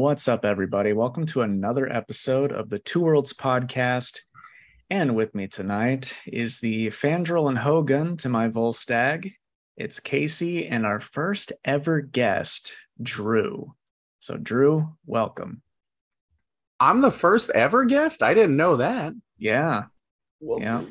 [0.00, 0.94] What's up, everybody?
[0.94, 4.20] Welcome to another episode of the Two Worlds podcast.
[4.88, 9.34] And with me tonight is the Fandral and Hogun to my Volstagg.
[9.76, 13.74] It's Casey and our first ever guest, Drew.
[14.20, 15.60] So, Drew, welcome.
[16.80, 18.22] I'm the first ever guest.
[18.22, 19.12] I didn't know that.
[19.36, 19.84] Yeah.
[20.40, 20.82] Well, Yeah.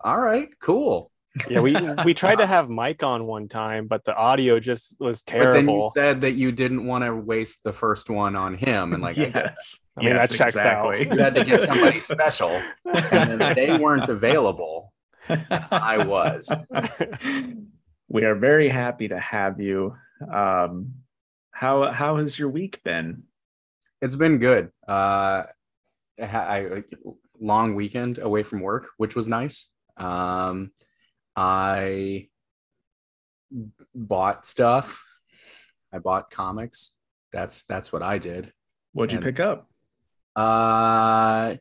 [0.00, 0.48] All right.
[0.62, 1.12] Cool.
[1.48, 5.22] Yeah, we we tried to have Mike on one time, but the audio just was
[5.22, 5.52] terrible.
[5.52, 8.92] But then you said that you didn't want to waste the first one on him,
[8.92, 9.84] and like I yes.
[9.96, 10.98] I mean, Yes, that checks out.
[10.98, 12.50] you had to get somebody special,
[12.84, 14.92] and then they weren't available.
[15.70, 16.54] I was.
[18.08, 19.96] we are very happy to have you.
[20.32, 20.94] Um,
[21.50, 23.24] how how has your week been?
[24.00, 24.70] It's been good.
[24.86, 25.44] Uh,
[26.20, 26.84] I, I
[27.40, 29.68] long weekend away from work, which was nice.
[29.96, 30.70] Um,
[31.36, 32.28] I
[33.94, 35.04] bought stuff.
[35.92, 36.98] I bought comics.
[37.32, 38.52] That's that's what I did.
[38.92, 39.68] What'd you pick up?
[40.34, 41.56] Uh,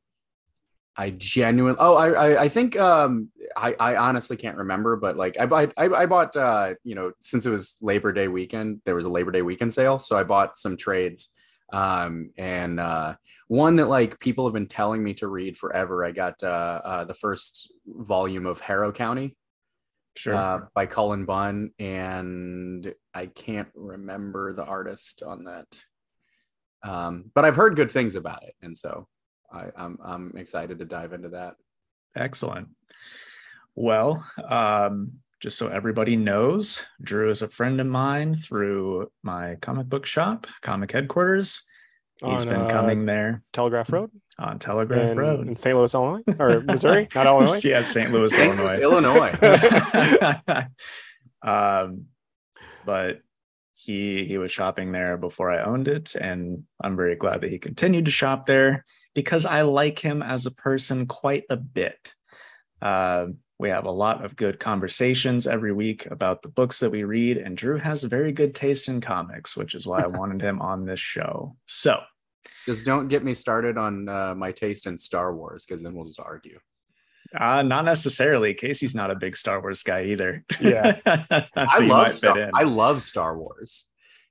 [0.97, 1.77] I genuinely.
[1.79, 2.79] Oh, I, I, I think.
[2.79, 6.35] Um, I, I honestly can't remember, but like, I bought, I, I bought.
[6.35, 9.73] Uh, you know, since it was Labor Day weekend, there was a Labor Day weekend
[9.73, 11.33] sale, so I bought some trades.
[11.73, 13.15] Um, and uh,
[13.47, 16.05] one that like people have been telling me to read forever.
[16.05, 19.35] I got uh, uh the first volume of Harrow County
[20.17, 20.35] Sure.
[20.35, 25.67] uh, by Cullen Bunn, and I can't remember the artist on that.
[26.83, 29.07] Um, but I've heard good things about it, and so
[29.51, 31.55] I, I'm I'm excited to dive into that.
[32.15, 32.69] Excellent.
[33.75, 39.87] Well, um, just so everybody knows, Drew is a friend of mine through my comic
[39.87, 41.63] book shop, Comic Headquarters.
[42.25, 45.47] He's On, been uh, coming there Telegraph Road on Telegraph in, Road.
[45.47, 45.75] in St.
[45.75, 47.61] Louis, Illinois, or Missouri, not Illinois.
[47.63, 48.11] yeah, St.
[48.11, 48.57] Louis, St.
[48.57, 49.33] Louis, Illinois.
[49.41, 50.65] Illinois.
[51.41, 52.05] um,
[52.85, 53.21] but
[53.73, 57.59] he he was shopping there before I owned it, and I'm very glad that he
[57.59, 62.13] continued to shop there because I like him as a person quite a bit.
[62.81, 67.03] Uh, we have a lot of good conversations every week about the books that we
[67.03, 70.61] read, and Drew has very good taste in comics, which is why I wanted him
[70.61, 71.55] on this show.
[71.65, 72.01] So,
[72.65, 76.05] Just don't get me started on uh, my taste in Star Wars, because then we'll
[76.05, 76.59] just argue.
[77.39, 78.53] uh, not necessarily.
[78.53, 80.43] Casey's not a big Star Wars guy either.
[80.61, 80.95] Yeah.
[81.05, 82.37] So I love Star.
[82.39, 82.51] in.
[82.53, 83.85] I love Star Wars.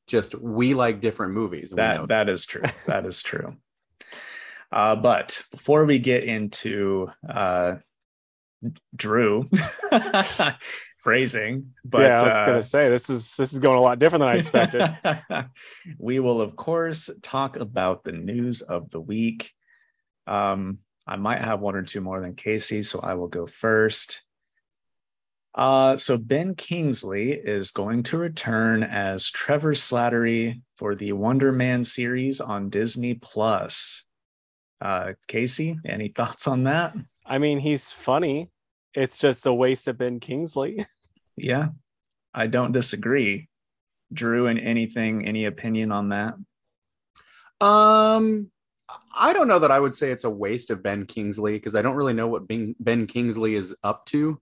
[0.06, 1.72] Just we like different movies.
[1.72, 3.48] and know that that is true that is true
[4.70, 7.76] uh, but before we get into uh,
[8.94, 9.48] drew
[11.04, 13.98] phrasing but yeah, I was uh, gonna say this is this is going a lot
[13.98, 15.46] different than I expected.
[15.98, 19.52] we will of course talk about the news of the week
[20.26, 24.26] um, i might have one or two more than casey so i will go first
[25.54, 31.84] uh, so Ben Kingsley is going to return as Trevor Slattery for the Wonder Man
[31.84, 34.08] series on Disney Plus.
[34.80, 36.94] Uh, Casey, any thoughts on that?
[37.24, 38.50] I mean, he's funny.
[38.94, 40.86] It's just a waste of Ben Kingsley.
[41.36, 41.70] Yeah,
[42.32, 43.48] I don't disagree.
[44.12, 46.34] Drew, and anything, any opinion on that?
[47.60, 48.52] Um,
[49.16, 51.82] I don't know that I would say it's a waste of Ben Kingsley because I
[51.82, 54.40] don't really know what Ben, ben Kingsley is up to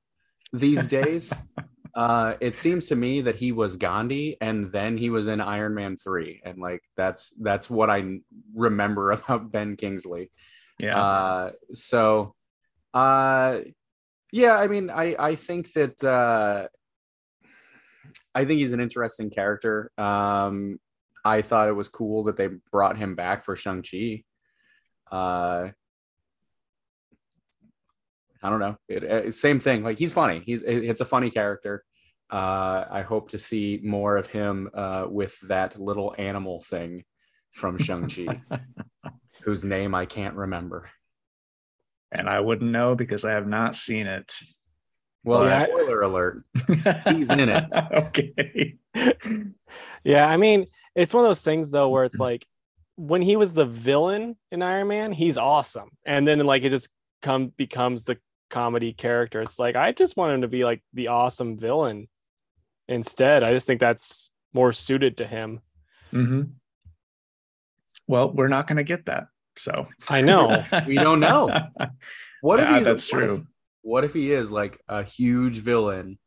[0.53, 1.33] these days.
[1.95, 5.75] uh, it seems to me that he was Gandhi and then he was in Iron
[5.75, 8.19] Man three, and like that's that's what I
[8.55, 10.31] remember about Ben Kingsley.
[10.79, 12.35] Yeah, Uh, so,
[12.93, 13.61] uh,
[14.33, 16.67] yeah, I mean, I I think that uh,
[18.35, 19.93] I think he's an interesting character.
[19.99, 20.79] Um,
[21.25, 24.25] I thought it was cool that they brought him back for Shang Chi.
[25.11, 25.71] Uh,
[28.43, 28.77] I don't know.
[28.89, 29.85] It, it- same thing.
[29.85, 30.43] Like he's funny.
[30.45, 31.85] He's it- it's a funny character.
[32.33, 37.05] Uh, I hope to see more of him uh, with that little animal thing
[37.53, 38.27] from Shang Chi,
[39.45, 40.89] whose name I can't remember.
[42.13, 44.33] And I wouldn't know because I have not seen it.
[45.25, 45.65] Well, Yeah.
[45.65, 46.43] spoiler alert.
[47.07, 47.65] He's in it.
[47.93, 48.77] okay.
[50.05, 52.47] yeah, I mean, it's one of those things though where it's like
[52.97, 56.91] when he was the villain in Iron Man, he's awesome, and then like it just
[57.23, 58.19] come becomes the
[58.51, 59.41] comedy character.
[59.41, 62.09] It's like I just want him to be like the awesome villain
[62.89, 63.43] instead.
[63.43, 65.61] I just think that's more suited to him.
[66.11, 66.43] hmm
[68.07, 69.29] Well, we're not going to get that.
[69.57, 70.65] So I know.
[70.87, 71.51] We don't know.
[72.41, 73.47] What if he's that's what if- true.
[73.83, 76.19] what if he is like a huge villain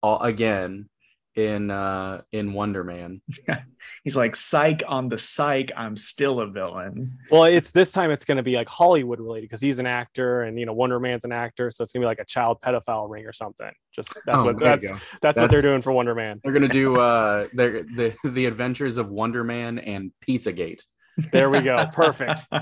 [0.00, 0.88] all, again
[1.34, 3.22] in uh in Wonder Man?
[4.04, 5.72] He's like, psych on the psych.
[5.76, 7.18] I'm still a villain.
[7.28, 10.42] Well, it's this time it's going to be like Hollywood related because he's an actor
[10.42, 12.60] and you know Wonder Man's an actor, so it's going to be like a child
[12.60, 13.72] pedophile ring or something.
[13.92, 16.40] Just that's Oh, what there that's that's, what they're doing for Wonder Man.
[16.44, 20.84] They're gonna do uh their the the adventures of Wonder Man and Pizzagate.
[21.16, 21.86] There we go.
[21.92, 22.40] Perfect.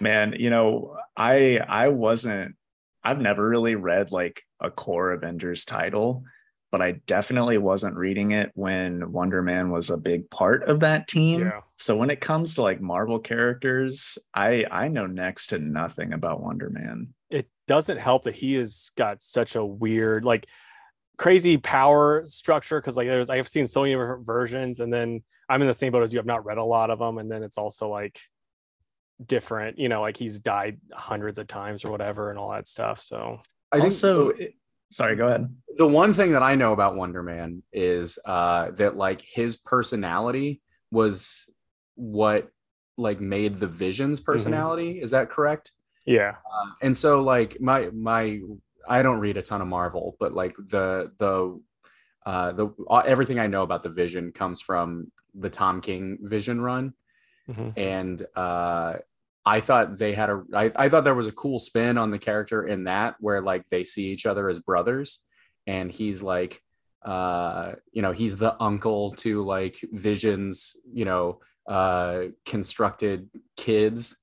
[0.00, 2.56] Man, you know, I I wasn't
[3.02, 6.24] I've never really read like a core Avengers title,
[6.70, 11.08] but I definitely wasn't reading it when Wonder Man was a big part of that
[11.08, 11.40] team.
[11.40, 11.60] Yeah.
[11.78, 16.42] So when it comes to like Marvel characters, I I know next to nothing about
[16.42, 17.14] Wonder Man.
[17.30, 20.46] It doesn't help that he has got such a weird, like
[21.20, 25.60] crazy power structure because like there's I've seen so many different versions, and then I'm
[25.60, 26.18] in the same boat as you.
[26.18, 28.18] I've not read a lot of them, and then it's also like
[29.24, 33.02] different, you know, like he's died hundreds of times or whatever and all that stuff.
[33.02, 33.38] So
[33.70, 34.54] I think also, the,
[34.90, 35.54] sorry, go ahead.
[35.76, 40.62] the one thing that I know about Wonder Man is uh, that like his personality
[40.90, 41.50] was
[41.96, 42.48] what
[42.96, 44.98] like made the Vision's personality.
[45.02, 45.72] Is that correct?
[46.06, 46.36] yeah.
[46.50, 48.40] Uh, and so like my my
[48.88, 51.60] I don't read a ton of Marvel, but like the the
[52.26, 52.68] uh the
[53.06, 56.94] everything I know about the Vision comes from the Tom King Vision run
[57.48, 57.72] Mhm.
[57.76, 58.96] and uh
[59.46, 62.18] I thought they had a I, I thought there was a cool spin on the
[62.18, 65.20] character in that where like they see each other as brothers
[65.66, 66.62] and he's like
[67.02, 74.19] uh you know he's the uncle to like Vision's you know uh constructed kids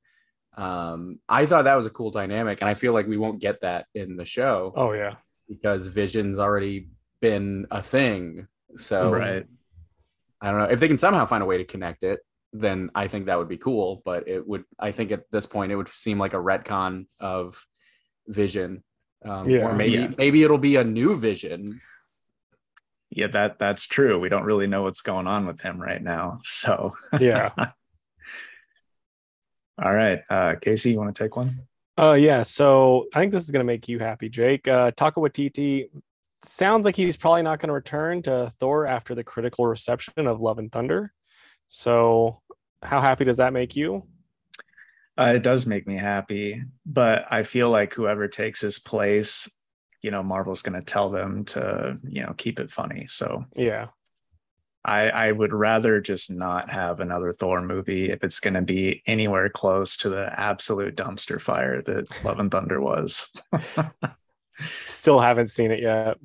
[0.58, 3.62] um I thought that was a cool dynamic and I feel like we won't get
[3.62, 5.16] that in the show Oh yeah.
[5.48, 6.90] because Vision's already
[7.22, 9.46] been a thing so right.
[10.42, 12.20] I don't know if they can somehow find a way to connect it.
[12.54, 14.04] Then I think that would be cool.
[14.06, 17.66] But it would, I think at this point, it would seem like a retcon of
[18.28, 18.84] Vision,
[19.26, 19.66] um, Yeah.
[19.68, 20.12] or maybe Yeah.
[20.18, 21.80] maybe it'll be a new Vision.
[23.10, 24.20] Yeah, that that's true.
[24.20, 26.40] We don't really know what's going on with him right now.
[26.44, 27.50] So Yeah.
[29.82, 30.20] all right.
[30.30, 31.68] Uh Casey, you want to take one?
[31.98, 34.68] Uh yeah, so I think this is gonna make you happy, Jake.
[34.68, 35.90] Uh Taika Waititi
[36.44, 40.60] sounds like he's probably not gonna return to Thor after the critical reception of Love
[40.60, 41.14] and Thunder.
[41.68, 42.42] So
[42.82, 44.04] how happy does that make you?
[45.20, 49.52] Uh, it does make me happy, but I feel like whoever takes his place,
[50.04, 53.08] you know, Marvel's going to tell them to, you know, keep it funny.
[53.08, 53.88] So Yeah.
[54.88, 59.04] I, I would rather just not have another Thor movie if it's going to be
[59.06, 63.30] anywhere close to the absolute dumpster fire that Love and Thunder was.
[64.86, 66.18] Still haven't seen it yet.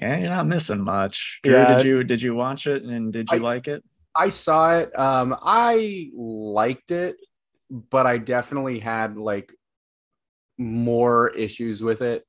[0.00, 1.40] yeah, you're not missing much.
[1.44, 1.76] Drew, Yeah.
[1.76, 3.84] did you did you watch it and did you I- like it?
[4.14, 4.98] I saw it.
[4.98, 7.16] Um, I liked it,
[7.70, 9.54] but I definitely had like
[10.58, 12.26] more issues with it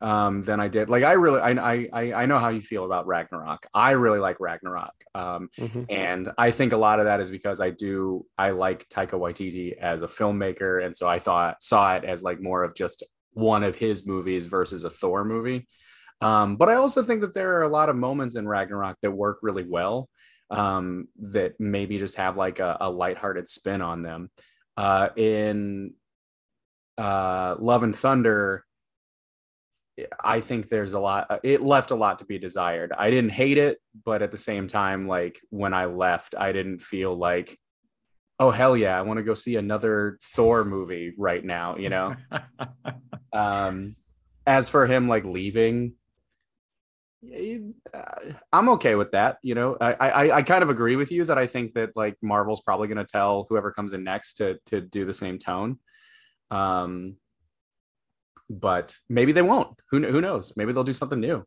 [0.00, 0.88] um, than I did.
[0.88, 3.66] Like I really, I, I, I know how you feel about Ragnarok.
[3.72, 4.92] I really like Ragnarok.
[5.14, 5.86] Um, Mhm.
[5.88, 9.76] and I think a lot of that is because I do I like Taika Waititi
[9.78, 13.02] as a filmmaker, and so I thought saw it as like more of just
[13.32, 15.68] one of his movies versus a Thor movie.
[16.20, 19.10] Um, but I also think that there are a lot of moments in Ragnarok that
[19.10, 20.08] work really well.
[20.48, 24.30] Um, that maybe just have like a, a lighthearted spin on them.
[24.76, 25.94] Uh, in
[26.98, 28.64] uh, Love and Thunder,
[30.22, 31.40] I think there's a lot.
[31.42, 32.92] It left a lot to be desired.
[32.96, 36.80] I didn't hate it, but at the same time, like when I left, I didn't
[36.82, 37.58] feel like,
[38.38, 41.76] oh hell yeah, I want to go see another Thor movie right now.
[41.76, 42.14] You know.
[43.32, 43.96] um,
[44.46, 45.94] as for him like leaving,
[47.32, 47.58] eh,
[47.92, 49.38] uh, I'm okay with that.
[49.42, 52.16] You know, I, I I kind of agree with you that I think that like
[52.22, 55.78] Marvel's probably going to tell whoever comes in next to to do the same tone.
[56.50, 57.16] Um,
[58.48, 59.76] but maybe they won't.
[59.90, 60.52] Who who knows?
[60.56, 61.44] Maybe they'll do something new.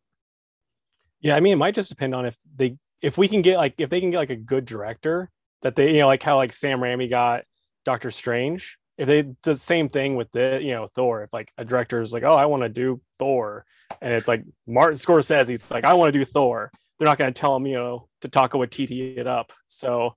[1.22, 3.75] Yeah, I mean, it might just depend on if they if we can get like
[3.77, 5.29] if they can get like a good director
[5.62, 7.44] that they you know like how like Sam Raimi got
[7.86, 8.77] Doctor Strange.
[8.98, 12.01] If they do the same thing with the you know Thor, if like a director
[12.01, 13.65] is like, oh, I want to do Thor,
[14.01, 16.72] and it's like Martin Scorsese, he's like, I want to do Thor.
[16.98, 19.53] They're not going to tell him you know to talk with TT it up.
[19.68, 20.15] So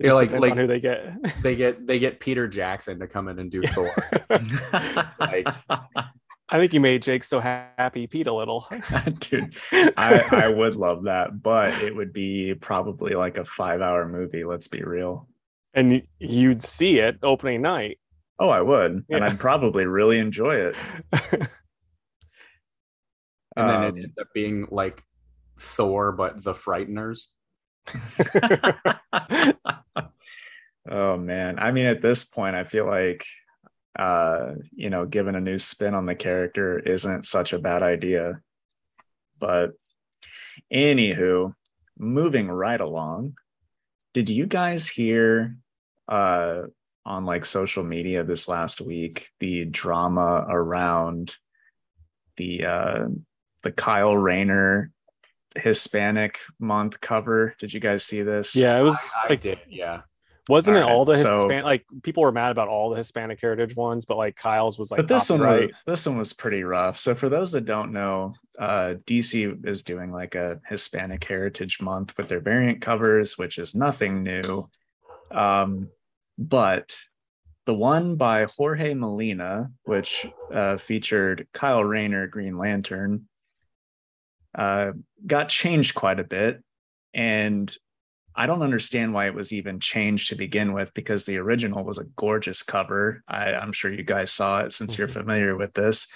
[0.00, 1.14] it Yeah, like- like- who they get.
[1.42, 3.92] They get they get Peter Jackson to come in and do Thor.
[5.20, 5.46] Like,
[6.50, 8.66] I think you made Jake so happy, Pete, a little.
[9.20, 14.06] Dude, I, I would love that, but it would be probably like a five hour
[14.06, 14.44] movie.
[14.44, 15.28] Let's be real.
[15.72, 17.98] and you'd see it opening night.
[18.38, 19.04] Oh, I would.
[19.08, 20.76] And I'd probably really enjoy it.
[23.56, 25.02] and then Um, it ends up being like
[25.58, 27.28] Thor, but the Frighteners.
[30.88, 31.58] oh man.
[31.58, 33.24] I mean, at this point, I feel like
[33.98, 38.40] uh, you know, giving a new spin on the character isn't such a bad idea.
[39.38, 39.72] But
[40.72, 41.54] anywho,
[41.98, 43.34] moving right along.
[44.12, 45.56] Did you guys hear
[46.06, 46.62] uh
[47.06, 51.34] on like social media this last week the drama around
[52.36, 53.04] the uh
[53.62, 54.90] the Kyle Rayner
[55.56, 57.54] Hispanic month cover.
[57.58, 58.56] Did you guys see this?
[58.56, 60.02] Yeah, it was I, I like did, yeah.
[60.48, 63.40] wasn't it Alright, all the so- Hispanic like people were mad about all the Hispanic
[63.40, 65.66] heritage ones, but like Kyle's was like but this one right.
[65.68, 66.98] was, this one was pretty rough.
[66.98, 72.16] So for those that don't know, uh, DC is doing like a Hispanic Heritage Month
[72.16, 74.68] with their variant covers, which is nothing new.
[75.30, 75.88] Um,
[76.38, 76.98] but
[77.66, 83.26] the one by Jorge Molina, which uh, featured Kyle Rayner, Green Lantern,
[84.54, 84.92] uh,
[85.26, 86.62] got changed quite a bit,
[87.12, 87.74] and
[88.34, 91.98] I don't understand why it was even changed to begin with because the original was
[91.98, 93.22] a gorgeous cover.
[93.28, 95.12] I, I'm sure you guys saw it since you're Mhm.
[95.12, 96.12] familiar with this,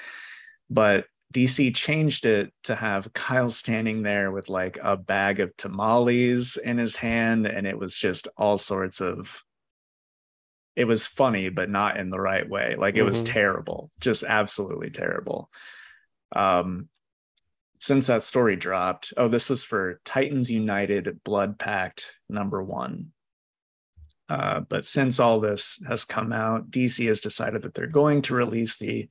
[0.70, 6.56] but DC changed it to have Kyle standing there with like a bag of tamales
[6.56, 9.44] in his hand, and it was just all sorts of.
[10.76, 12.76] It was funny, but not in the right way.
[12.78, 13.26] Like it was Mhm.
[13.26, 15.50] terrible, just absolutely terrible.
[16.34, 16.88] Um,
[17.80, 23.12] since that story dropped, oh, this was for Titans United Blood Pact number one.
[24.28, 28.34] Uh, but since all this has come out, DC has decided that they're going to
[28.34, 29.08] release the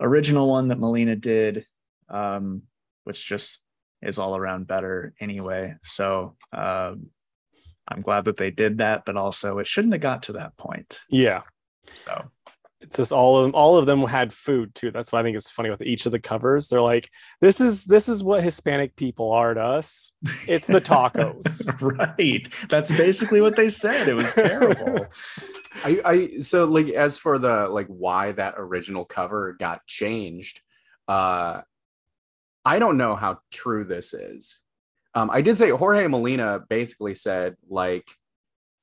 [0.00, 1.66] original one that Molina did,
[2.08, 2.62] um,
[3.02, 3.64] which just
[4.00, 5.74] is all around better anyway.
[5.82, 7.06] So um,
[7.88, 11.00] I'm glad that they did that, but also it shouldn't have got to that point.
[11.10, 11.42] Yeah.
[12.04, 12.30] So
[12.84, 14.90] It's just all of them all of them had food too.
[14.90, 16.68] That's why I think it's funny with each of the covers.
[16.68, 17.10] They're like,
[17.40, 20.12] this is this is what Hispanic people are to us.
[20.46, 21.64] It's the tacos.
[21.98, 22.46] right.
[22.68, 24.08] That's basically what they said.
[24.08, 25.06] It was terrible.
[25.84, 30.60] I, I so like as for the like why that original cover got changed,
[31.08, 31.62] uh
[32.66, 34.60] I don't know how true this is.
[35.14, 38.10] Um, I did say Jorge Molina basically said like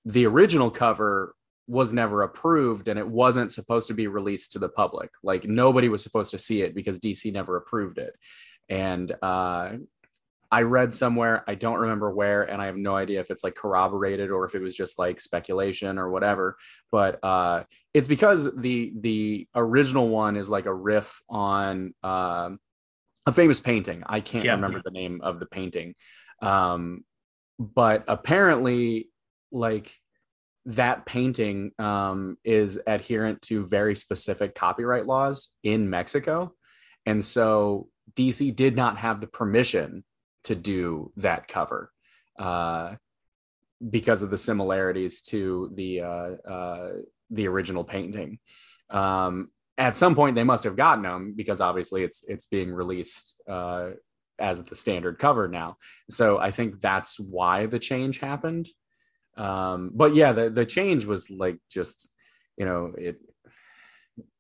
[0.06, 1.36] the original cover
[1.72, 5.10] was never approved and it wasn't supposed to be released to the public.
[5.24, 8.14] Like nobody was supposed to see it because DC never approved it.
[8.68, 9.78] And uh,
[10.52, 13.56] I read somewhere, I don't remember where, and I have no idea if it's like
[13.56, 16.58] corroborated or if it was just like speculation or whatever.
[16.92, 17.64] But uh,
[17.94, 22.60] it's because the the original one is like a riff on um,
[23.26, 24.04] a famous painting.
[24.06, 24.56] I can't Yeah.
[24.56, 25.96] remember the name of the painting,
[26.42, 27.06] um,
[27.58, 29.08] but apparently,
[29.54, 29.96] like
[30.66, 36.54] that painting um, is adherent to very specific copyright laws in Mexico,
[37.06, 40.04] and so DC did not have the permission
[40.44, 41.92] to do that cover
[42.40, 42.96] uh,
[43.90, 46.92] because of the similarities to the uh, uh,
[47.30, 48.40] the original painting.
[48.90, 53.42] Um, at some point, they must have gotten them because obviously it's it's being released
[53.50, 53.92] uh,
[54.38, 55.78] as the standard cover now.
[56.10, 58.68] So I think that's why the change happened.
[59.38, 62.12] Um, but yeah, the the change was like just
[62.58, 63.18] you know it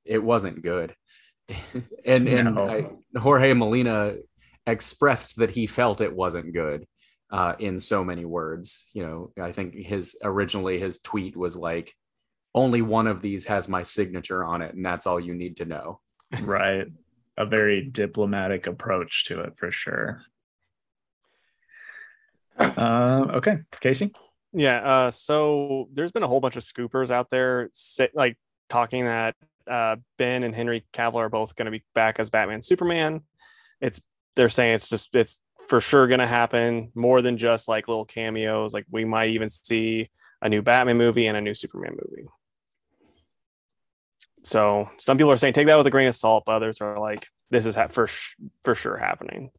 [0.05, 0.95] it wasn't good.
[2.05, 4.15] and and I, Jorge Molina
[4.67, 6.85] expressed that he felt it wasn't good
[7.31, 8.87] uh, in so many words.
[8.93, 11.93] You know, I think his originally his tweet was like,
[12.53, 15.65] "Only one of these has my signature on it, and that's all you need to
[15.65, 15.99] know."
[16.41, 16.87] right.
[17.37, 20.23] A very diplomatic approach to it for sure.
[22.59, 24.13] Uh, okay, Casey.
[24.53, 24.77] Yeah.
[24.77, 28.37] Uh, so there's been a whole bunch of scoopers out there, sit, like
[28.69, 29.35] talking that
[29.69, 33.21] uh, Ben and Henry Cavill are both going to be back as Batman, Superman.
[33.79, 34.01] It's
[34.35, 38.05] they're saying it's just it's for sure going to happen more than just like little
[38.05, 38.73] cameos.
[38.73, 40.09] Like we might even see
[40.41, 42.27] a new Batman movie and a new Superman movie.
[44.43, 46.99] So some people are saying take that with a grain of salt, but others are
[46.99, 49.51] like this is ha- for sh- for sure happening.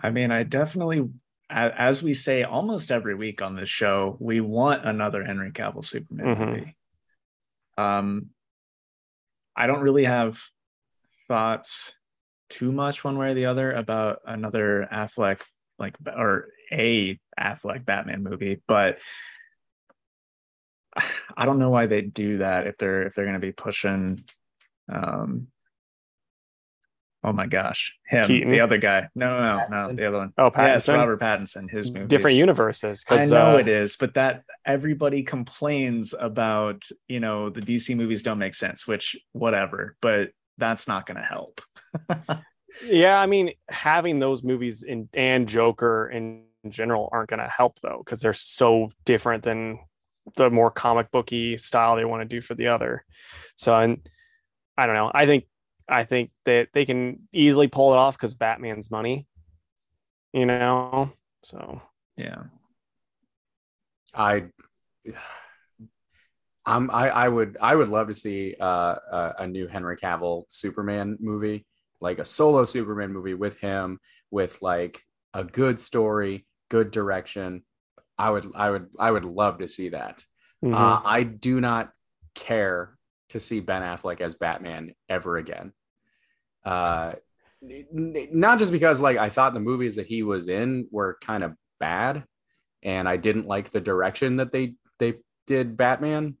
[0.00, 1.08] I mean, I definitely,
[1.50, 6.26] as we say almost every week on this show, we want another Henry Cavill Superman
[6.26, 6.38] Mhm.
[6.48, 6.76] movie.
[7.76, 8.30] Um,
[9.56, 10.40] I don't really have
[11.26, 11.98] thoughts
[12.50, 15.42] too much one way or the other about another Affleck
[15.78, 18.98] like or a Affleck Batman movie, but
[21.36, 24.22] I don't know why they do that if they're if they're going to be pushing
[24.90, 25.48] um
[27.24, 28.50] oh my gosh him Keaton?
[28.50, 30.96] the other guy no no no no the other one Oh, yes Pattinson?
[30.96, 33.04] Robert Pattinson his movie different universes.
[33.08, 38.22] I know uh, it is, but that everybody complains about, you know, the DC movies
[38.22, 41.60] don't make sense, which whatever, but that's not going to help.
[42.84, 47.80] Yeah, I mean, having those movies in and Joker in general aren't going to help
[47.80, 49.80] though, because they're so different than
[50.36, 53.04] the more comic booky style they want to do for the other.
[53.56, 54.06] So, and
[54.76, 55.10] I don't know.
[55.12, 55.46] I think
[55.88, 59.26] I think that they can easily pull it off because Batman's money,
[60.32, 61.12] you know.
[61.42, 61.80] So
[62.16, 62.44] yeah.
[64.14, 64.46] I,
[66.66, 70.44] I'm, I, I would, I would love to see uh, a, a new Henry Cavill
[70.48, 71.66] Superman movie,
[72.00, 75.00] like a solo Superman movie with him, with like
[75.34, 77.62] a good story, good direction,
[78.18, 80.24] I would I would I would love to see that.
[80.64, 80.74] Mhm.
[80.74, 81.92] Uh, I do not
[82.34, 85.72] care to see Ben Affleck as Batman ever again.
[86.64, 87.14] Uh,
[87.92, 91.54] not just because like I thought the movies that he was in were kind of
[91.80, 92.24] bad,
[92.82, 95.14] and I didn't like the direction that they they
[95.46, 96.36] did Batman,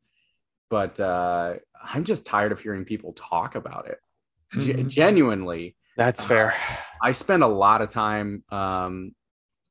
[0.70, 3.98] but uh, I'm just tired of hearing people talk about it.
[4.58, 4.88] Ge- Mhm.
[4.88, 6.54] genuinely, That's fair.
[7.02, 9.14] I spend a lot of time um,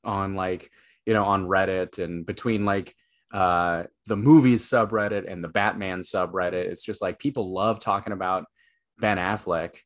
[0.04, 0.70] on like
[1.06, 2.94] you know on Reddit and between like
[3.34, 6.66] uh, the movies subreddit and the Batman subreddit.
[6.66, 8.46] It's just like people love talking about
[9.00, 9.77] Ben Affleck,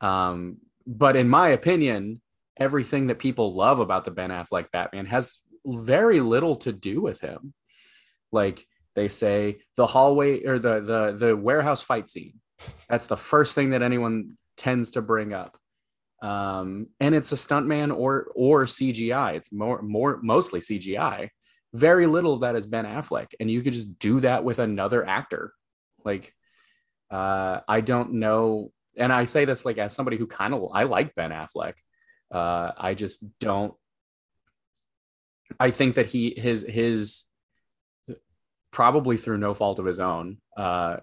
[0.00, 2.20] um, but in my opinion,
[2.56, 7.20] everything that people love about the Ben Affleck Batman has very little to do with
[7.20, 7.54] him.
[8.32, 12.40] Like they say, the hallway or the the the warehouse fight scene.
[12.88, 15.56] That's the first thing that anyone tends to bring up
[16.22, 19.34] um, and it's a stuntman or or CGI.
[19.34, 21.30] It's more more mostly CGI.
[21.72, 25.06] Very little of that is Ben Affleck, and you could just do that with another
[25.06, 25.52] actor.
[26.04, 26.34] Like,
[27.10, 30.84] uh, I don't know, and I say this like as somebody who kind of I
[30.84, 31.74] like Ben Affleck.
[32.30, 33.74] Uh, I just don't.
[35.58, 37.24] I think that he his his
[38.70, 40.38] probably through no fault of his own.
[40.56, 40.98] Uh,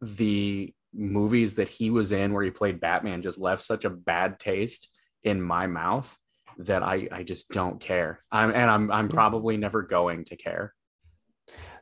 [0.00, 4.38] the movies that he was in where he played Batman just left such a bad
[4.38, 4.88] taste
[5.22, 6.16] in my mouth
[6.58, 8.20] that I I just don't care.
[8.30, 10.74] I'm and I'm I'm probably never going to care.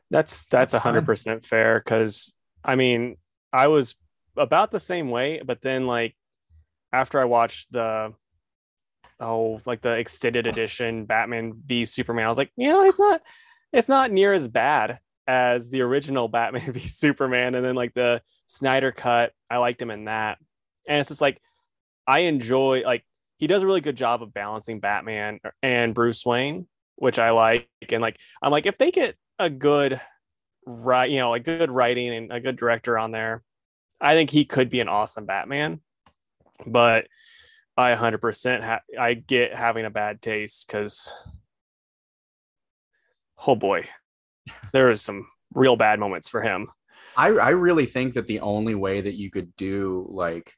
[0.09, 3.17] That's that's That's a hundred percent fair because I mean
[3.53, 3.95] I was
[4.37, 6.15] about the same way, but then like
[6.91, 8.13] after I watched the
[9.19, 13.21] oh like the extended edition Batman v Superman, I was like, you know, it's not
[13.73, 18.21] it's not near as bad as the original Batman v Superman, and then like the
[18.47, 20.37] Snyder cut, I liked him in that,
[20.87, 21.41] and it's just like
[22.05, 23.03] I enjoy like
[23.37, 27.67] he does a really good job of balancing Batman and Bruce Wayne, which I like,
[27.89, 30.01] and like I'm like if they get a good
[30.65, 33.41] right you know a good writing and a good director on there
[34.01, 35.79] i think he could be an awesome batman
[36.65, 37.07] but
[37.75, 41.13] i 100% ha- i get having a bad taste because
[43.47, 43.85] oh boy
[44.73, 46.67] there is some real bad moments for him.
[47.15, 50.53] I I really think that the only way that you could do like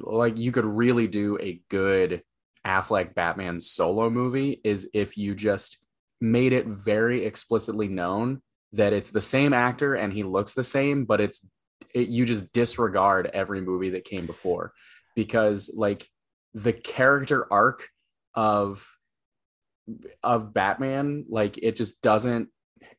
[0.00, 2.22] like you could really do a good
[2.66, 5.86] Affleck Batman solo movie is if you just
[6.20, 11.04] made it very explicitly known that it's the same actor and he looks the same,
[11.04, 11.46] but it's
[11.94, 14.72] it, you just disregard every movie that came before
[15.16, 16.08] because like
[16.54, 17.88] the character arc
[18.34, 18.86] of
[20.22, 22.48] of Batman like it just doesn't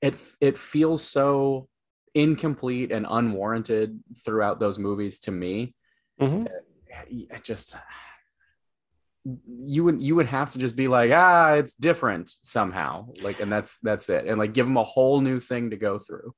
[0.01, 1.67] it it feels so
[2.15, 5.75] incomplete and unwarranted throughout those movies to me
[6.19, 6.47] Mhm.
[7.10, 7.75] it just
[9.65, 13.08] you would you would have to just be like ah it's different somehow.
[13.22, 14.26] Like and that's that's it.
[14.26, 16.34] And like give them a whole new thing to go through.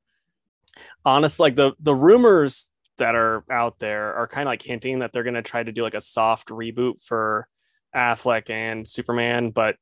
[1.06, 5.12] Honest like the the rumors that are out there are kind of like hinting that
[5.12, 7.48] they're going to try to do like a soft reboot for
[7.96, 9.76] Affleck and Superman but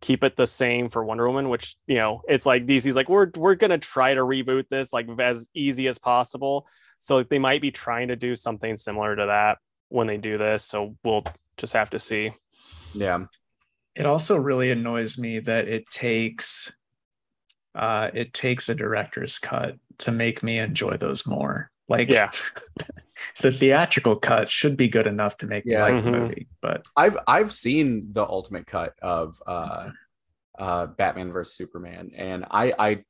[0.00, 3.30] keep it the same for Wonder Woman which you know it's like DC's like we're
[3.36, 6.66] we're going to try to reboot this like as easy as possible.
[6.98, 10.38] So like, they might be trying to do something similar to that when they do
[10.38, 11.24] this so we'll
[11.56, 12.32] just have to see
[12.94, 13.24] yeah
[13.94, 16.76] it also really annoys me that it takes
[17.74, 22.30] uh it takes a director's cut to make me enjoy those more like Yeah.
[23.42, 25.76] the theatrical cut should be good enough to make Yeah.
[25.76, 26.20] me like the Mhm.
[26.20, 29.90] movie but i've i've seen the ultimate cut of uh
[30.58, 33.04] uh batman versus superman and i i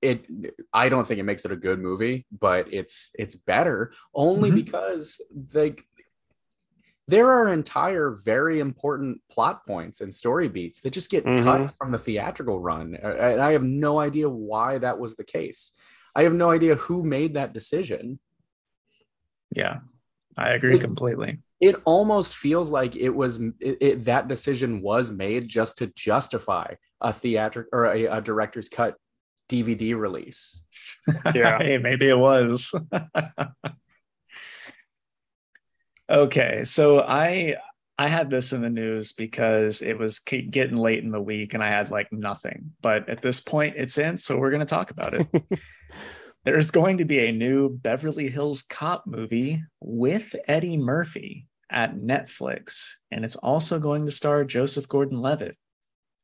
[0.00, 0.26] it
[0.72, 4.56] i don't think it makes it a good movie but it's it's better only Mhm.
[4.56, 5.20] because
[5.54, 5.84] like
[7.08, 11.42] there are entire very important plot points and story beats that just get Mhm.
[11.44, 15.72] cut from the theatrical run and i have no idea why that was the case
[16.14, 18.18] i have no idea who made that decision
[19.54, 19.80] yeah
[20.36, 25.10] i agree It- completely it almost feels like it was it, it- that decision was
[25.12, 28.96] made just to justify a theatric or a, a director's cut
[29.50, 30.62] dvd release
[31.34, 31.58] Yeah.
[31.62, 32.72] hey, maybe it was
[36.12, 37.56] okay so i
[37.98, 41.64] i had this in the news because it was getting late in the week and
[41.64, 44.90] i had like nothing but at this point it's in so we're going to talk
[44.90, 45.26] about it.
[46.44, 52.90] There's going to be a new beverly hills cop movie with eddie murphy at netflix
[53.12, 55.56] and it's also going to star joseph gordon-levitt.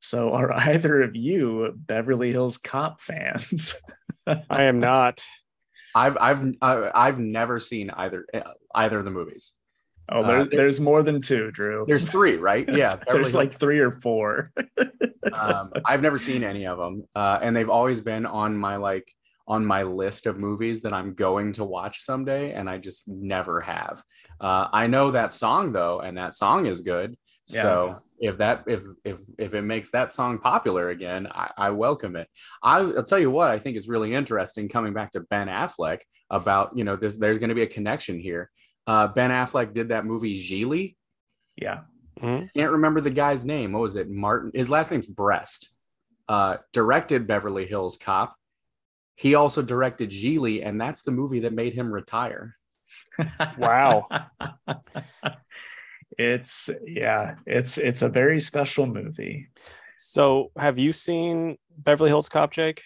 [0.00, 3.80] So are either of you beverly hills cop fans?
[4.26, 5.22] I am not.
[5.94, 8.42] I've i've i've never seen either eh,
[8.74, 9.52] either of the movies
[10.10, 11.84] Oh, there, Uh, there- there's more than two, Drew.
[11.86, 12.68] There's three, right?
[12.76, 14.52] Yeah, there's Hills like three or four.
[15.32, 19.10] um, I've never seen any of them, uh, and they've always been on my like
[19.46, 23.60] on my list of movies that I'm going to watch someday, and I just never
[23.62, 24.02] have.
[24.40, 27.16] Uh, I know that song though, and that song is good.
[27.48, 27.62] Yeah.
[27.62, 32.14] So if that if if if it makes that song popular again, I, I welcome
[32.16, 32.28] it.
[32.62, 34.68] I, I'll tell you what I think is really interesting.
[34.68, 38.18] Coming back to Ben Affleck about you know this, there's going to be a connection
[38.20, 38.50] here.
[38.88, 40.96] Uh, ben Affleck did that movie Gigli.
[41.56, 41.80] yeah.
[42.20, 42.52] Mhm.
[42.52, 43.70] Can't remember the guy's name.
[43.72, 44.10] What was it?
[44.10, 44.50] Martin.
[44.54, 45.70] His last name's Brest.
[46.28, 48.34] Uh, directed Beverly Hills Cop.
[49.14, 52.56] He also directed Gigli, and that's the movie that made him retire.
[53.58, 54.08] Wow.
[56.18, 59.48] it's yeah, it's it's a very special movie.
[59.96, 62.82] So, have you seen Beverly Hills Cop, Jake?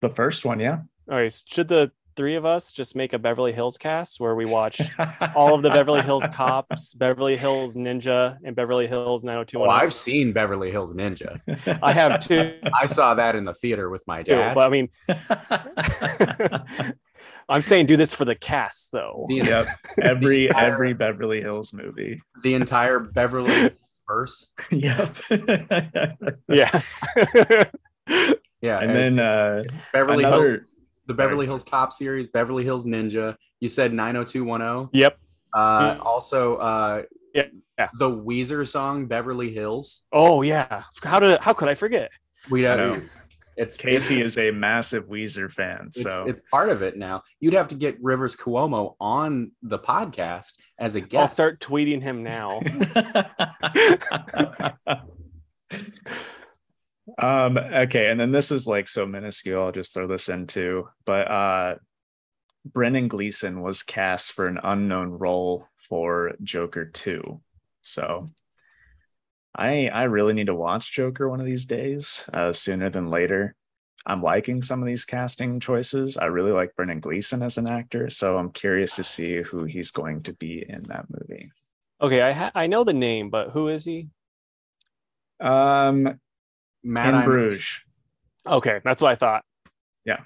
[0.00, 0.80] The first one, yeah.
[1.10, 1.42] All right.
[1.46, 4.80] Should the three of us just make a Beverly Hills cast where we watch
[5.34, 9.82] all of the Beverly Hills Cops, Beverly Hills Ninja, and Beverly Hills Oh, 90210?
[9.82, 11.40] I've seen Beverly Hills Ninja.
[11.82, 12.58] I have two.
[12.78, 14.54] I saw that in the theater with my too, dad.
[14.54, 14.88] But I mean,
[17.48, 19.26] I'm saying do this for the cast, though.
[19.28, 19.66] The, yep.
[20.02, 22.20] Every entire- every Beverly Hills movie.
[22.42, 23.72] the entire Beverly Hills
[24.08, 24.52] verse.
[24.70, 25.16] Yep.
[26.48, 27.02] Yes.
[28.60, 30.66] Yeah, and then uh Beverly Hills, another
[31.06, 33.36] the Beverly Hills Cop series, Beverly Hills Ninja.
[33.60, 34.88] You said 90210.
[34.92, 35.18] yep.
[35.54, 36.04] Uh, Mm.
[36.04, 37.02] also, uh,
[37.34, 37.44] Yeah,
[37.78, 37.88] yeah.
[37.98, 40.02] the Weezer song Beverly Hills.
[40.12, 40.84] Oh yeah.
[41.02, 42.10] How did how could I forget?
[42.50, 42.78] We don't.
[42.78, 43.02] know.
[43.54, 47.22] It's Casey is a massive Weezer fan, It's, so it's part of it now.
[47.38, 51.20] You'd have to get Rivers Cuomo on the podcast as a guest.
[51.20, 52.60] I'll start tweeting him now.
[57.18, 60.88] um okay and then this is like so minuscule i'll just throw this in too
[61.04, 61.74] but uh
[62.64, 67.40] brendan gleeson was cast for an unknown role for joker 2
[67.80, 68.26] so
[69.54, 73.54] i i really need to watch joker one of these days uh sooner than later.
[74.04, 76.16] I'm liking some of these casting choices.
[76.16, 79.90] I really like brendan gleeson as an actor so i'm curious to see who he's
[79.90, 81.50] going to be in that movie.
[82.00, 84.08] Okay, I ha- I know the name, but who is he?
[85.40, 86.20] um
[86.82, 87.80] Matt, in I'm- bruges
[88.46, 89.44] Okay, that's what I thought.
[90.04, 90.20] Yeah.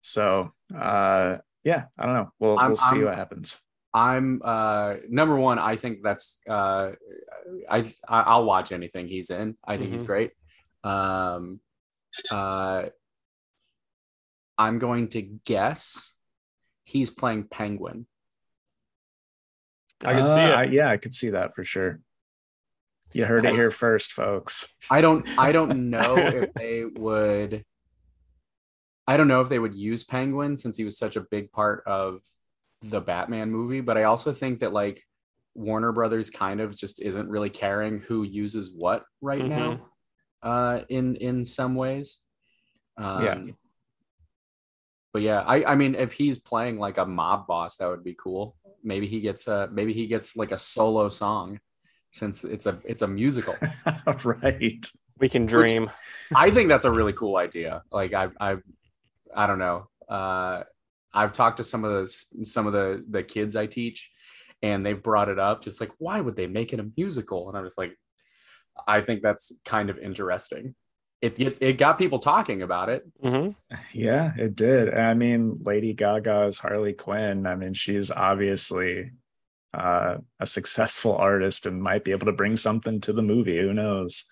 [0.00, 2.32] So uh yeah, I don't know.
[2.40, 3.62] We'll I'm- we'll see I'm- what happens.
[3.94, 5.58] I'm uh, number one.
[5.58, 6.92] I think that's uh,
[7.68, 9.58] I, I I'll watch anything he's in.
[9.62, 10.06] I think he's Mhm.
[10.06, 10.30] great.
[10.82, 11.60] Um,
[12.30, 12.86] uh,
[14.56, 16.14] I'm going to guess
[16.84, 18.06] he's playing Penguin.
[20.02, 20.54] I can see Uh, it.
[20.54, 22.00] I- yeah, I could see that for sure.
[23.12, 24.74] You heard it here first, folks.
[24.90, 27.64] I don't I don't know if they would
[29.06, 31.82] I don't know if they would use Penguin since he was such a big part
[31.86, 32.20] of
[32.82, 35.02] the Batman movie, but I also think that like
[35.54, 39.48] Warner Brothers kind of just isn't really caring who uses what right Mhm.
[39.48, 39.86] now
[40.42, 42.18] uh in in some ways.
[42.96, 43.44] Um, Yeah.
[45.12, 48.14] But yeah, I I mean if he's playing like a mob boss that would be
[48.14, 48.56] cool.
[48.82, 51.60] Maybe he gets a maybe he gets like a solo song
[52.12, 53.56] since it's a it's a musical.
[54.24, 54.86] right.
[55.18, 55.90] We can dream.
[56.34, 57.82] I think that's a really cool idea.
[57.90, 58.56] Like I I
[59.34, 59.88] I don't know.
[60.08, 60.62] Uh
[61.12, 64.10] I've talked to some of the some of the the kids I teach
[64.62, 67.48] and they've brought it up just like why would they make it a musical?
[67.48, 67.96] And I'm just like
[68.86, 70.74] I think that's kind of interesting.
[71.20, 73.04] It it, it got people talking about it.
[73.22, 73.50] hmm
[73.92, 74.92] Yeah, it did.
[74.92, 77.46] I mean, Lady Gaga is Harley Quinn.
[77.46, 79.12] I mean, she's obviously
[79.74, 83.58] uh, a successful artist and might be able to bring something to the movie.
[83.58, 84.24] Who knows?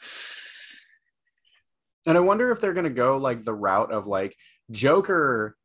[2.07, 4.37] And I wonder if they're going to go like the route of like
[4.71, 5.57] Joker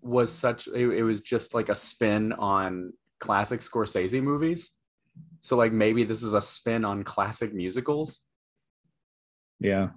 [0.00, 4.72] was such it, it was just like a spin on classic Scorsese movies.
[5.40, 8.20] So like maybe this is a spin on classic musicals.
[9.60, 9.88] Yeah.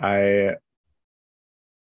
[0.00, 0.54] I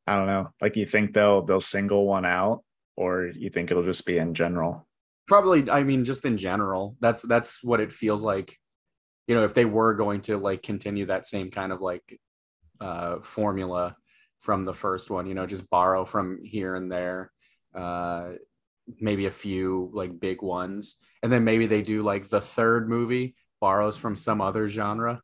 [0.07, 0.51] I don't know.
[0.61, 2.65] Like you think they'll they'll single one out
[2.97, 4.87] or you think it'll just be in general?
[5.27, 8.57] Probably i mean just in general that's that's what it feels like
[9.27, 12.21] you know if they were going to like continue that same kind of like
[12.81, 13.97] uh formula
[14.41, 17.31] from the first one you know just borrow from here and there
[17.75, 18.31] uh
[19.01, 23.37] maybe a few like big ones and then maybe they do like the third movie
[23.61, 25.21] borrows from some other genre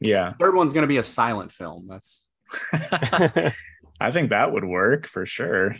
[0.00, 0.34] Yeah.
[0.38, 2.26] third one's going to be a silent film that's
[2.72, 5.76] I think that would work for sure.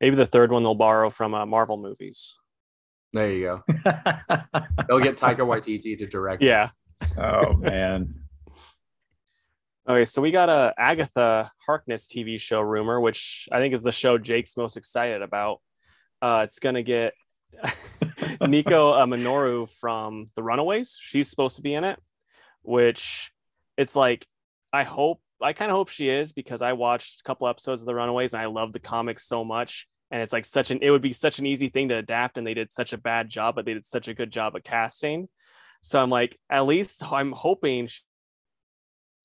[0.00, 2.36] Maybe the third one they'll borrow from uh, Marvel movies.
[3.14, 3.62] There you go
[4.88, 6.42] they'll get taika waititi to direct.
[6.42, 6.70] Yeah.
[7.16, 8.14] oh man.
[9.86, 13.92] Okay, so we got a Agatha Harkness TV show rumor, which I think is the
[13.92, 15.60] show Jake's most excited about.
[16.22, 17.12] Uh, it's gonna get
[18.40, 20.96] Nico uh, Minoru from The Runaways.
[20.98, 22.00] She's supposed to be in it,
[22.62, 23.30] which
[23.76, 24.26] it's like
[24.72, 27.86] I hope I kind of hope she is because I watched a couple episodes of
[27.86, 29.86] The Runaways and I love the comics so much.
[30.14, 32.46] And it's like such an it would be such an easy thing to adapt, and
[32.46, 35.26] they did such a bad job, but they did such a good job of casting.
[35.82, 37.88] So I'm like, at least I'm hoping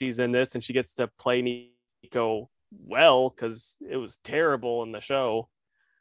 [0.01, 1.69] she's in this and she gets to play
[2.01, 5.47] Nico well because it was terrible in the show.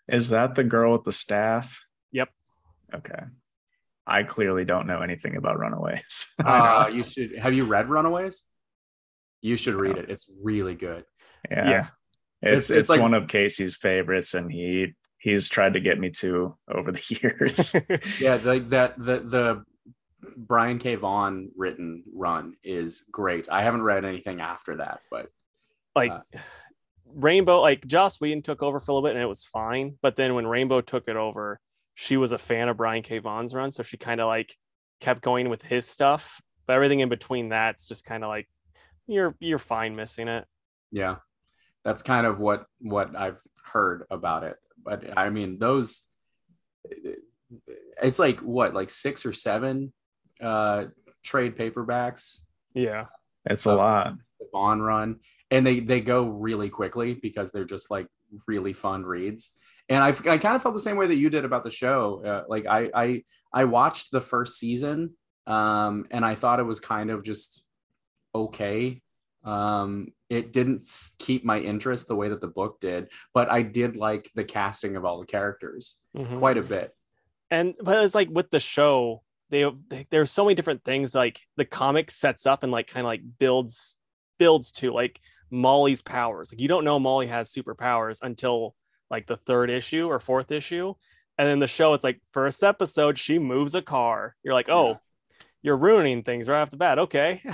[0.09, 1.85] Is that the girl with the staff?
[2.13, 2.31] Yep.
[2.95, 3.25] Okay.
[4.07, 6.35] I clearly don't know anything about Runaways.
[6.43, 8.43] Uh, you should have you read Runaways?
[9.43, 10.09] You should read it.
[10.09, 11.05] It's really good.
[11.51, 11.69] yeah.
[11.69, 11.87] yeah.
[12.43, 15.99] It's It's- it's, it's like- one of Casey's favorites, and he he's tried to get
[15.99, 17.75] me to over the years.
[18.21, 19.65] Yeah, like that the the
[20.37, 20.95] Brian K.
[20.97, 23.49] Vaughan written run is great.
[23.51, 25.29] I haven't read anything after that, but
[25.95, 26.21] like Uh,
[27.15, 29.97] Rainbow, like Joss Whedon took over for a little bit and it was fine.
[30.03, 31.59] But then when Rainbow took it over,
[31.95, 33.19] she was a fan of Brian K.
[33.19, 33.71] Vaughan's run.
[33.71, 34.55] So she kind of like
[35.01, 36.41] kept going with his stuff.
[36.67, 38.47] But everything in between that's just kind of like
[39.07, 40.45] you're you're fine missing it.
[40.93, 41.17] yeah,
[41.89, 44.57] that's kind of what what I've heard about it.
[44.85, 46.05] But I mean, those
[48.03, 49.93] it's like what like six or seven
[50.41, 50.85] uh
[51.25, 52.41] trade paperbacks
[52.75, 53.07] Yeah.
[53.47, 54.15] it's a lot.
[54.39, 55.21] the Vaughan run,
[55.51, 58.07] and they they go really quickly because they're just like
[58.47, 59.53] really fun reads.
[59.89, 62.23] And I, I kind of felt the same way that you did about the show.
[62.25, 63.23] Uh, like I I
[63.53, 65.15] I watched the first season,
[65.47, 67.67] um, and I thought it was kind of just
[68.35, 69.01] okay.
[69.45, 70.83] Um, it didn't
[71.19, 74.97] keep my interest the way that the book did, but I did like the casting
[74.97, 76.39] of all the characters Mhm.
[76.39, 76.95] quite a bit.
[77.51, 81.41] and but it's like with the show they, they there's so many different things like
[81.57, 83.97] the comic sets up and like kind of like builds
[84.39, 88.75] builds to like molly's powers like you don't know molly has superpowers until
[89.11, 90.93] like the third issue or fourth issue
[91.39, 94.89] and then the show it's like first episode she moves a car you're like oh
[94.91, 94.97] Yeah.
[95.63, 97.43] you're ruining things right off the bat okay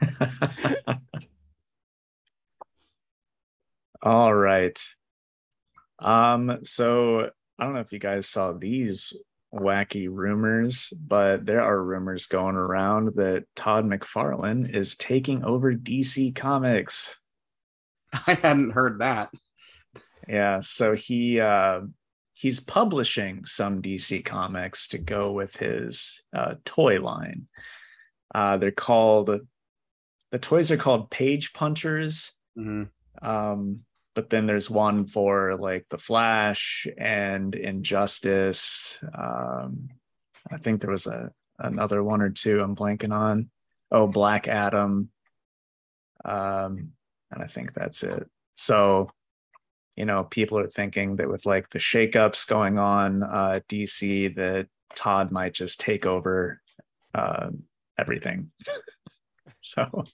[4.02, 4.78] All right.
[5.98, 9.12] Um, so I don't know if you guys saw these
[9.54, 16.34] wacky rumors, but there are rumors going around that Todd McFarlane is taking over DC
[16.34, 17.18] Comics.
[18.26, 19.30] I hadn't heard that.
[20.28, 21.80] Yeah, so he uh
[22.34, 27.46] he's publishing some DC comics to go with his uh toy line.
[28.34, 29.30] Uh they're called
[30.30, 32.38] the toys are called Page Punchers.
[32.58, 32.88] Mhm.
[33.20, 33.80] Um,
[34.14, 38.98] but then there's one for like the Flash and Injustice.
[39.14, 39.88] Um,
[40.50, 43.50] I think there was a another one or two I'm blanking on.
[43.90, 45.10] Oh, Black Adam.
[46.24, 46.92] Um,
[47.30, 48.28] and I think that's it.
[48.54, 49.10] So,
[49.96, 54.66] you know, people are thinking that with like the shakeups going on uh DC, that
[54.94, 56.60] Todd might just take over
[57.14, 57.64] um
[57.98, 58.50] everything.
[59.60, 60.04] so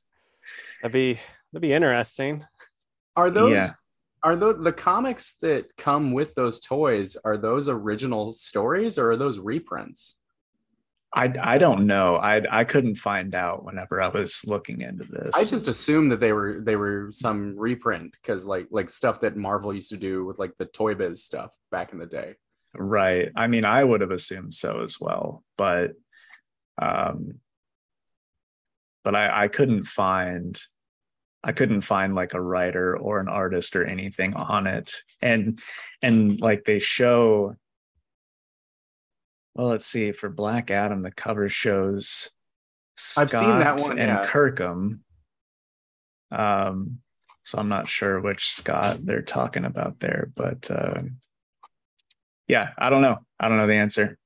[0.83, 1.19] that'd be
[1.53, 2.45] that'd be interesting
[3.17, 3.67] Are those Yeah.
[4.23, 7.17] Are the the comics that come with those toys?
[7.25, 10.17] Are those original stories or are those reprints?
[11.15, 12.17] I I don't know.
[12.17, 15.35] I I couldn't find out whenever I was looking into this.
[15.35, 19.37] I just assumed that they were they were some reprint because like like stuff that
[19.37, 22.35] Marvel used to do with like the Toy Biz stuff back in the day.
[22.75, 23.31] right.
[23.35, 25.93] I mean, I would have assumed so as well, but
[26.81, 27.41] um
[29.03, 30.61] but I I couldn't find
[31.43, 34.95] I couldn't find like a writer or an artist or anything on it.
[35.23, 35.61] And
[36.03, 37.55] and like they show
[39.55, 42.31] well, let's see, for Black Adam the cover shows
[43.17, 44.25] I've seen that Scott one, and yeah.
[44.25, 45.05] Kirkham.
[46.31, 47.01] Um
[47.49, 51.01] so I'm not sure which Scott they're talking about there, but uh,
[52.47, 53.17] yeah, I don't know.
[53.41, 54.19] I don't know the answer.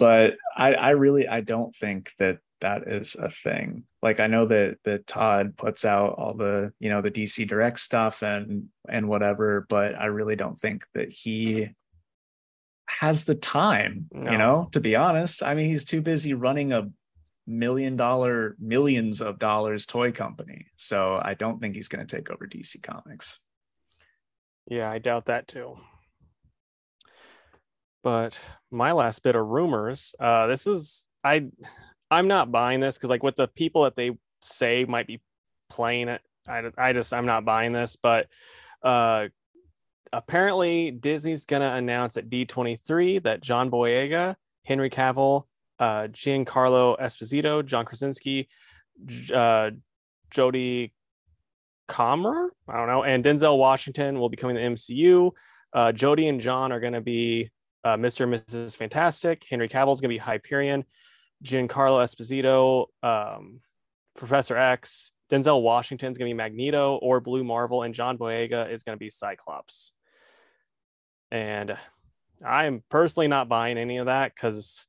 [0.00, 3.84] But I, I really, I don't think that that is a thing.
[4.02, 7.78] Like I know that that Todd puts out all the, you know, the DC Direct
[7.78, 11.70] stuff and and whatever, but I really don't think that he
[12.88, 14.30] has the time, No.
[14.32, 15.42] you know, to be honest.
[15.42, 16.88] I mean, he's too busy running a
[17.46, 20.66] million dollar, millions of dollars toy company.
[20.76, 23.40] So I don't think he's going to take over DC Comics.
[24.66, 25.78] Yeah, I doubt that too.
[28.02, 28.38] But
[28.70, 31.48] my last bit of rumors, uh, this is I
[32.10, 35.20] I'm not buying this because like with the people that they say might be
[35.68, 37.96] playing it, I, I just I'm not buying this.
[37.96, 38.28] But
[38.82, 39.28] uh,
[40.12, 45.44] apparently Disney's gonna announce at D23 that John Boyega, Henry Cavill,
[45.78, 48.48] uh, Giancarlo Esposito, John Krasinski,
[49.04, 49.70] J- uh,
[50.32, 50.92] Jodie
[51.86, 55.30] Comer, I don't know, and Denzel Washington will be coming to the MCU.
[55.72, 57.50] Uh, Jodie and John are to be
[57.84, 58.24] uh, Mr.
[58.24, 58.76] and Mrs.
[58.76, 59.44] Fantastic.
[59.48, 60.84] Henry Cavill is going to be Hyperion.
[61.44, 63.60] Giancarlo Esposito, um,
[64.16, 65.12] Professor X.
[65.30, 68.96] Denzel Washington is going to be Magneto or Blue Marvel, and John Boyega is going
[68.96, 69.92] to be Cyclops.
[71.30, 71.76] And
[72.44, 74.88] I'm personally not buying any of that because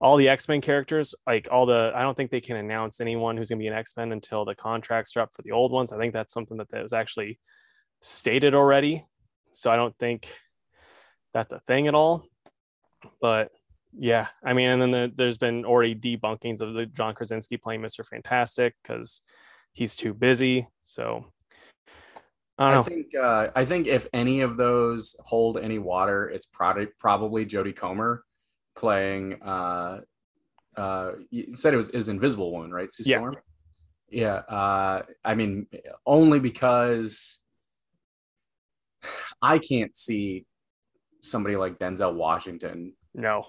[0.00, 3.48] all the X-Men characters, like all the, I don't think they can announce anyone who's
[3.48, 5.92] going to be an X-Men until the contracts are up for the old ones.
[5.92, 7.40] I think that's something that was actually
[8.00, 9.04] stated already.
[9.52, 10.28] So I don't think
[11.32, 12.24] that's a thing at all.
[13.20, 13.50] But
[13.96, 17.80] yeah, I mean, and then the, there's been already debunkings of the John Krasinski playing
[17.80, 18.04] Mr.
[18.04, 19.22] Fantastic because
[19.72, 20.68] he's too busy.
[20.82, 21.26] So
[22.58, 26.86] I, I think uh, I think if any of those hold any water, it's probably
[26.98, 28.24] probably Jodie Comer
[28.76, 29.42] playing.
[29.42, 30.00] Uh,
[30.76, 32.92] uh, you said it was, was Invisible Woman, right?
[32.92, 33.30] Sue Yeah.
[34.10, 34.34] Yeah.
[34.34, 35.66] Uh, I mean,
[36.06, 37.40] only because
[39.42, 40.46] I can't see
[41.20, 43.44] somebody like Denzel Washington no.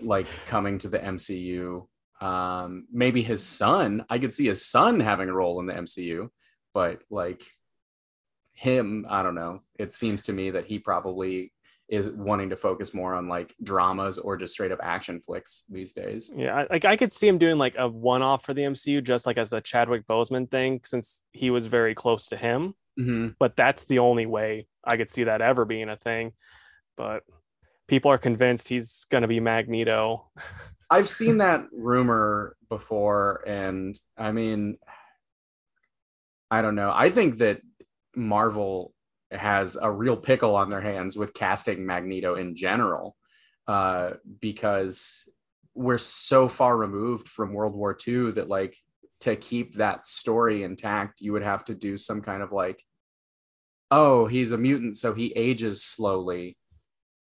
[0.00, 1.86] Like coming to the MCU.
[2.20, 4.04] Um, maybe his son.
[4.08, 6.28] I could see his son having a role in the MCU,
[6.72, 7.44] but like
[8.52, 9.62] him, I don't know.
[9.78, 11.52] It seems to me that he probably
[11.88, 15.92] is wanting to focus more on like dramas or just straight up action flicks these
[15.92, 16.32] days.
[16.34, 19.26] Yeah, I- like I could see him doing like a one-off for the MCU, just
[19.26, 22.74] like as a Chadwick Boseman thing, since he was very close to him.
[22.98, 23.30] Mm-hmm.
[23.38, 26.32] But that's the only way I could see that ever being a thing.
[26.96, 27.24] But
[27.88, 30.30] people are convinced he's going to be Magneto.
[30.90, 34.78] I've seen that rumor before, and I mean,
[36.50, 36.92] I don't know.
[36.94, 37.60] I think that
[38.14, 38.92] Marvel
[39.30, 43.16] has a real pickle on their hands with casting Magneto in general,
[43.66, 45.28] uh, because
[45.74, 48.76] we're so far removed from World War II that, like,
[49.20, 52.84] to keep that story intact, you would have to do some kind of like,
[53.90, 56.56] oh, he's a mutant, so he ages slowly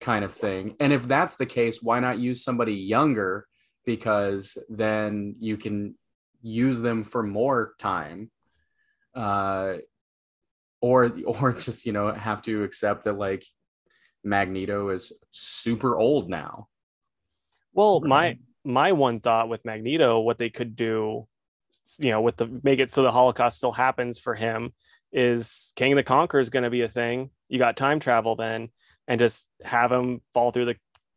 [0.00, 0.76] kind of thing.
[0.80, 3.46] And if that's the case, why not use somebody younger?
[3.84, 5.94] Because then you can
[6.42, 8.30] use them for more time.
[9.14, 9.76] Uh,
[10.80, 13.44] or or just, you know, have to accept that like
[14.22, 16.68] Magneto is super old now.
[17.72, 21.26] Well, my my one thought with Magneto, what they could do,
[21.98, 24.72] you know, with the make it so the Holocaust still happens for him,
[25.12, 27.30] is Kang of the Conqueror is going to be a thing.
[27.48, 28.68] You got time travel then,
[29.08, 30.76] and just have him fall through the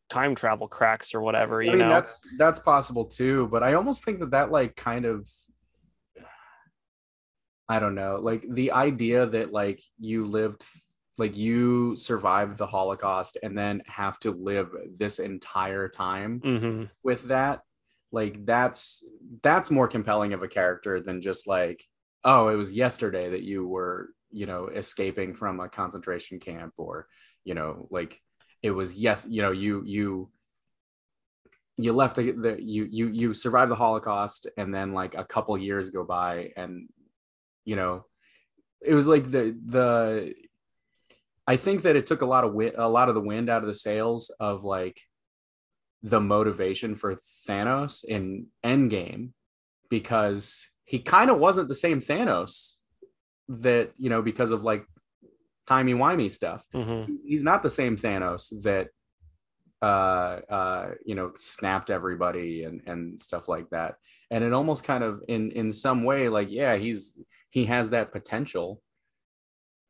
[0.10, 1.62] time travel cracks or whatever.
[1.62, 4.75] You I mean, know, that's that's possible too, but I almost think that that like
[4.75, 5.30] kind of
[7.67, 10.63] I don't know, like the idea that like you lived
[11.19, 17.23] like you survived the Holocaust and then have to live this entire time hmm with
[17.25, 17.62] that,
[18.12, 19.04] like that's
[19.43, 21.84] that's more compelling of a character than just like,
[22.23, 27.08] oh, it was yesterday that you were, you know, escaping from a concentration camp or,
[27.49, 28.21] you know, like
[28.62, 30.29] it was yes, you know, you you
[31.77, 35.57] you left the, the you you you survived the holocaust and then like a couple
[35.57, 36.89] years go by and
[37.65, 38.05] you know
[38.85, 40.33] it was like the the
[41.47, 43.62] i think that it took a lot of wind a lot of the wind out
[43.62, 44.99] of the sails of like
[46.03, 47.15] the motivation for
[47.47, 49.29] thanos in endgame
[49.89, 52.75] because he kind of wasn't the same thanos
[53.47, 54.85] that you know because of like
[55.69, 58.88] timey wimey stuff hmm he's not the same Thanos that
[59.82, 63.95] uh uh you know snapped everybody and and stuff like that.
[64.32, 67.01] And it almost kind of in in some way like yeah he's
[67.49, 68.82] he has that potential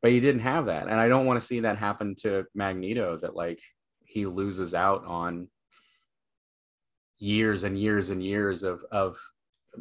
[0.02, 0.84] but he didn't have that.
[0.88, 3.60] And i don't want to see that happen to magneto that like
[4.04, 5.48] he loses out on
[7.18, 9.18] years and years and years of of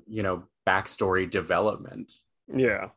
[0.08, 2.12] you know backstory development.
[2.48, 2.90] Yeah.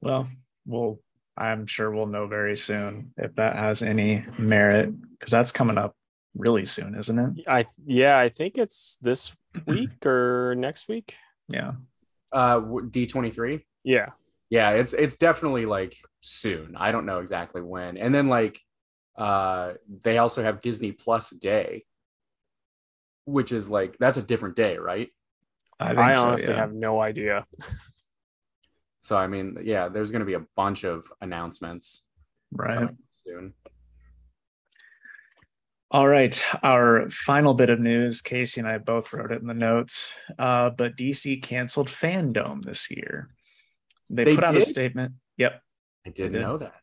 [0.00, 0.28] Well,
[0.66, 1.00] we'll
[1.36, 5.94] I'm sure we'll know very soon if that has any merit because that's coming up
[6.34, 7.48] really soon, isn't it?
[7.48, 9.34] I yeah, I think it's this
[9.66, 11.14] week or next week.
[11.48, 11.72] Yeah.
[12.32, 14.08] uh d23 Yeah.
[14.50, 18.60] yeah it's it's definitely like soon i don't know exactly when and then like
[19.16, 21.84] uh they also have disney plus day
[23.26, 25.08] which is like that's a different day right
[25.78, 26.60] I think I so, honestly yeah.
[26.60, 27.46] have no idea.
[29.06, 32.02] so i mean yeah there's going to be a bunch of announcements
[32.52, 32.90] right.
[33.10, 33.54] soon
[35.92, 36.42] All right.
[36.64, 40.18] Our final bit of news, Casey and I both wrote it in the notes.
[40.36, 43.30] Uh, but DC canceled FanDome this year.
[44.10, 45.12] They, They put out a statement.
[45.36, 45.62] Yep.
[46.04, 46.42] i didn't did.
[46.42, 46.80] know that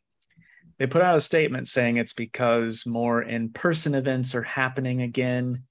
[0.80, 5.64] They put out a statement saying it's because more in person events are happening again.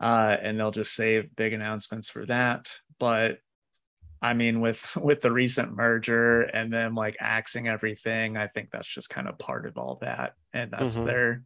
[0.00, 2.70] Uh, and they'll just save big announcements for that.
[2.98, 3.40] But
[4.22, 8.88] I mean, with with the recent merger and them like axing everything, I think that's
[8.88, 10.34] just kind of part of all that.
[10.52, 11.04] And that's Mhm.
[11.04, 11.42] their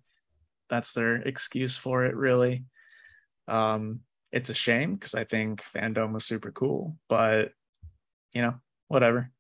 [0.69, 2.65] that's their excuse for it, really.
[3.47, 4.01] Um,
[4.33, 7.53] it's a shame because I think FanDome was super cool, but
[8.33, 8.55] you know,
[8.89, 9.31] whatever.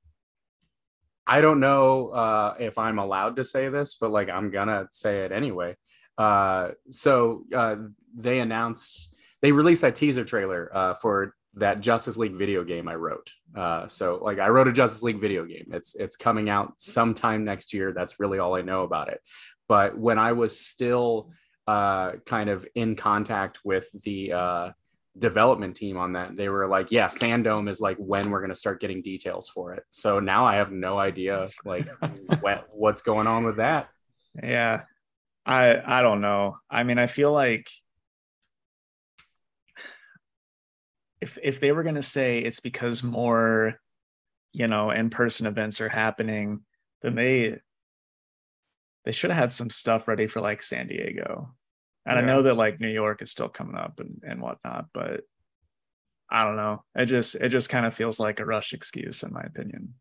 [1.26, 5.24] I don't know uh, if I'm allowed to say this, but like I'm gonna say
[5.24, 5.76] it anyway.
[6.18, 7.76] Uh, so uh,
[8.14, 12.94] they announced they released that teaser trailer uh, for that Justice League video game I
[12.94, 13.30] wrote.
[13.54, 15.66] Uh, so like I wrote a Justice League video game.
[15.72, 17.92] It's it's coming out sometime next year.
[17.92, 19.20] That's really all I know about it.
[19.68, 21.30] But when I was still
[21.66, 24.70] uh, kind of in contact with the uh,
[25.18, 28.56] development team on that, they were like, "Yeah, FanDome is like when we're going to
[28.56, 31.86] start getting details for it." So now I have no idea like
[32.40, 33.88] what, what's going on with that.
[34.42, 34.82] Yeah,
[35.46, 36.58] I I don't know.
[36.68, 37.68] I mean, I feel like
[41.24, 43.80] if if they were going to say it's because more
[44.52, 46.60] you know in-person events are happening
[47.00, 47.56] then they
[49.06, 51.54] they should have had some stuff ready for like san diego.
[52.04, 52.22] And yeah.
[52.22, 55.22] i know that like new york is still coming up and, and whatnot but
[56.30, 56.84] i don't know.
[56.94, 59.94] It just it just kind of feels like a rush excuse in my opinion.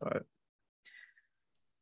[0.00, 0.24] But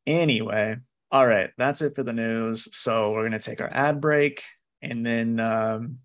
[0.05, 0.77] anyway
[1.11, 2.67] all right that's it for the news.
[2.75, 4.43] So we're going to take our ad break
[4.83, 5.99] and then um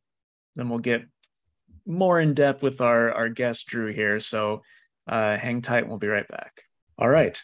[0.57, 1.03] then we'll get
[1.87, 4.21] more in depth with our, our guest, Drew, here.
[4.21, 4.63] So
[5.07, 5.89] uh, hang tight.
[5.89, 6.63] We'll be right back.
[6.99, 7.41] All right.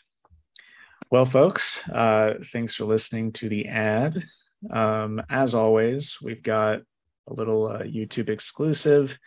[1.10, 4.22] Well, folks, uh, thanks for listening to the ad.
[4.70, 6.80] Um, as always, we've got
[7.28, 9.18] a little uh, YouTube exclusive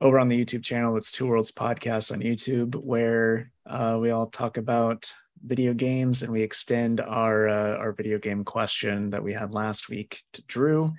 [0.00, 0.96] over on the YouTube channel.
[0.96, 5.10] It's Two Worlds Podcast on YouTube, where uh, we all talk about
[5.42, 9.88] video games and we extend our uh, our video game question that we had last
[9.88, 10.92] week to Drew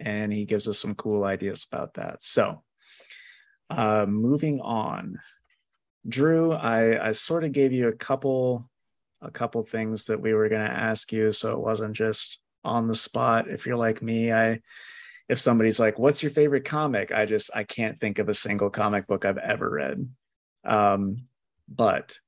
[0.00, 2.22] and he gives us some cool ideas about that.
[2.22, 2.62] So,
[3.68, 5.20] uh, moving on,
[6.08, 8.68] Drew, I, I sort of gave you a couple
[9.22, 12.88] a couple things that we were going to ask you, so it wasn't just on
[12.88, 13.48] the spot.
[13.48, 14.60] If you're like me, I
[15.28, 18.70] if somebody's like, "What's your favorite comic?" I just I can't think of a single
[18.70, 20.08] comic book I've ever read.
[20.64, 21.28] Um,
[21.68, 22.18] but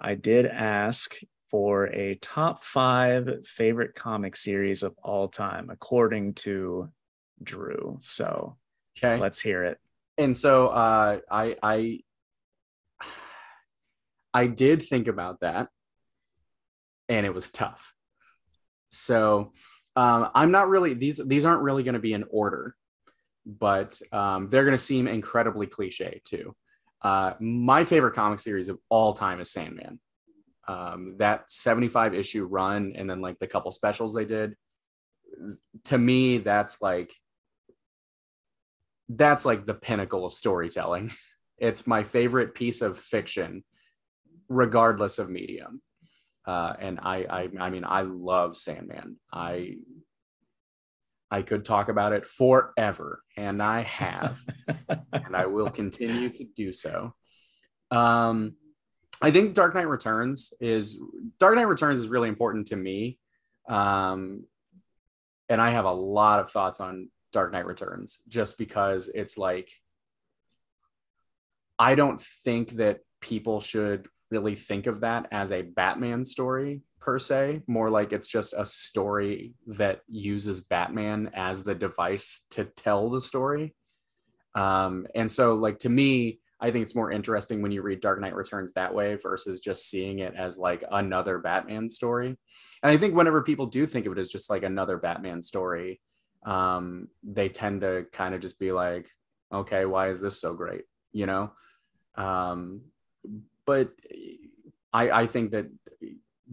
[0.00, 1.16] I did ask
[1.50, 6.90] for a top five favorite comic series of all time, according to
[7.42, 7.98] Drew.
[8.02, 8.56] So
[8.98, 9.78] okay, let's hear it.
[10.18, 12.00] And so uh, I I
[14.34, 15.68] I did think about that,
[17.08, 17.94] and it was tough.
[18.90, 19.52] So
[19.96, 22.76] um, I'm not really these these aren't really going to be in order,
[23.46, 26.54] but um, they're going to seem incredibly cliche too.
[27.02, 30.00] Uh, my favorite comic series of all time is Sandman.
[30.68, 34.54] Um, that 75 issue run and then like the couple specials they did
[35.84, 37.14] to me that's like
[39.16, 41.10] that's like the pinnacle of storytelling.
[41.58, 43.64] It's my favorite piece of fiction,
[44.48, 45.82] regardless of medium.
[46.46, 49.16] Uh, and I, I, I mean, I love Sandman.
[49.32, 49.76] I,
[51.30, 54.40] I could talk about it forever, and I have,
[55.12, 57.14] and I will continue to do so.
[57.90, 58.54] Um,
[59.20, 61.00] I think Dark Knight Returns is
[61.38, 63.18] Dark Knight Returns is really important to me,
[63.68, 64.44] um,
[65.48, 69.72] and I have a lot of thoughts on Dark Knight Returns just because it's like
[71.78, 77.18] I don't think that people should really think of that as a Batman story per
[77.18, 83.08] se, more like it's just a story that uses Batman as the device to tell
[83.08, 83.74] the story.
[84.54, 88.20] Um, and so, like, to me, I think it's more interesting when you read Dark
[88.20, 92.36] Knight Returns that way versus just seeing it as like another Batman story.
[92.82, 96.00] And I think whenever people do think of it as just like another Batman story,
[96.44, 99.08] um, they tend to kind of just be like,
[99.52, 100.84] okay, why is this so great?
[101.12, 101.52] You know?
[102.14, 102.82] Um,
[103.66, 103.90] but
[104.92, 105.66] I, I think that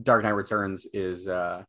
[0.01, 1.63] Dark Knight Returns is uh,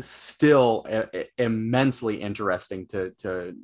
[0.00, 3.54] still a, a immensely interesting to, to,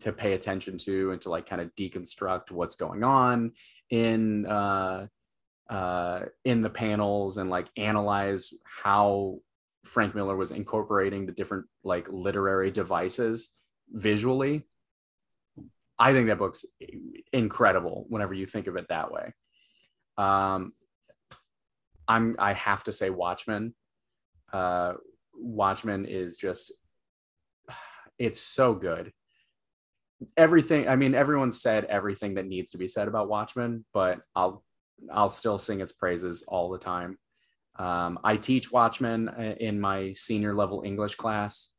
[0.00, 3.52] to pay attention to and to like kind of deconstruct what's going on
[3.90, 5.06] in uh,
[5.68, 9.38] uh, in the panels and like analyze how
[9.84, 13.50] Frank Miller was incorporating the different like literary devices
[13.90, 14.66] visually.
[15.98, 16.64] I think that book's
[17.32, 19.34] incredible whenever you think of it that way.
[20.16, 20.72] Um,
[22.08, 23.74] I'm I have to say Watchmen.
[24.52, 24.94] Uh,
[25.34, 26.72] Watchmen is just
[28.18, 29.12] it's so good.
[30.36, 34.64] Everything I mean everyone said everything that needs to be said about Watchmen, but I'll
[35.12, 37.18] I'll still sing its praises all the time.
[37.80, 41.70] Um, I teach Watchmen uh, in my senior level English class,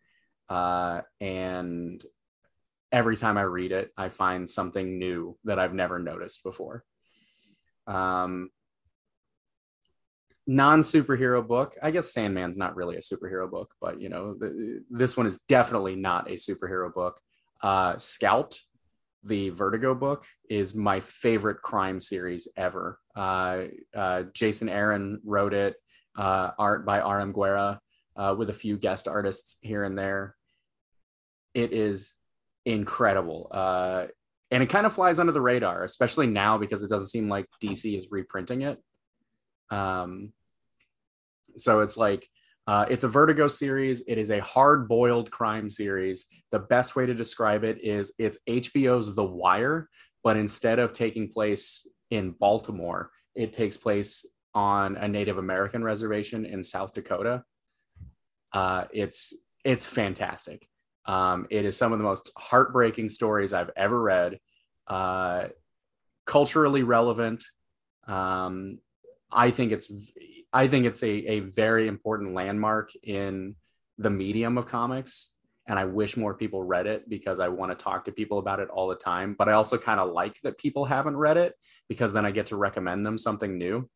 [0.50, 2.04] uh, and
[2.92, 6.84] every time I read it, I find something new that I've never noticed before.
[7.86, 8.50] Um,
[10.48, 11.78] non superhero book.
[11.84, 15.42] I guess Sandman's not really a superhero book, but you know, the, this one is
[15.48, 17.20] definitely not a superhero book.
[17.62, 17.96] Uh,
[19.24, 23.00] the Vertigo book, is my favorite crime series ever.
[23.16, 25.76] Uh, uh, Jason Aaron wrote it,
[26.18, 27.34] uh, art by R.M.
[27.34, 27.80] Guéra,
[28.16, 30.36] uh, with a few guest artists here and there.
[31.54, 32.14] It is
[32.66, 33.48] incredible.
[33.52, 34.08] Uh,
[34.52, 37.46] and it kind of flies under the radar, especially now because it doesn't seem like
[37.64, 38.80] DC is reprinting it.
[39.70, 40.34] Um,
[41.56, 42.28] so it's like
[42.68, 44.04] uh, it's a Vertigo series.
[44.08, 46.26] It is a hard boiled crime series.
[46.52, 49.90] The best way to describe it is it's HBO's The Wire,
[50.24, 56.46] but instead of taking place in Baltimore, it takes place on a Native American reservation
[56.46, 57.44] in South Dakota.
[58.54, 59.34] Uh, it's
[59.64, 60.68] it's fantastic.
[61.06, 64.40] Um, it is some of the most heartbreaking stories I've ever read.
[64.88, 65.48] Uh,
[66.26, 67.44] culturally relevant.
[68.08, 68.80] Um,
[69.32, 69.92] I think it's
[70.54, 73.56] I think it's a, a very important landmark in
[73.98, 75.34] the medium of comics.
[75.68, 78.60] And I wish more people read it because I want to talk to people about
[78.60, 79.36] it all the time.
[79.38, 81.54] But I also kind of like that people haven't read it
[81.88, 83.90] because then I get to recommend them something new.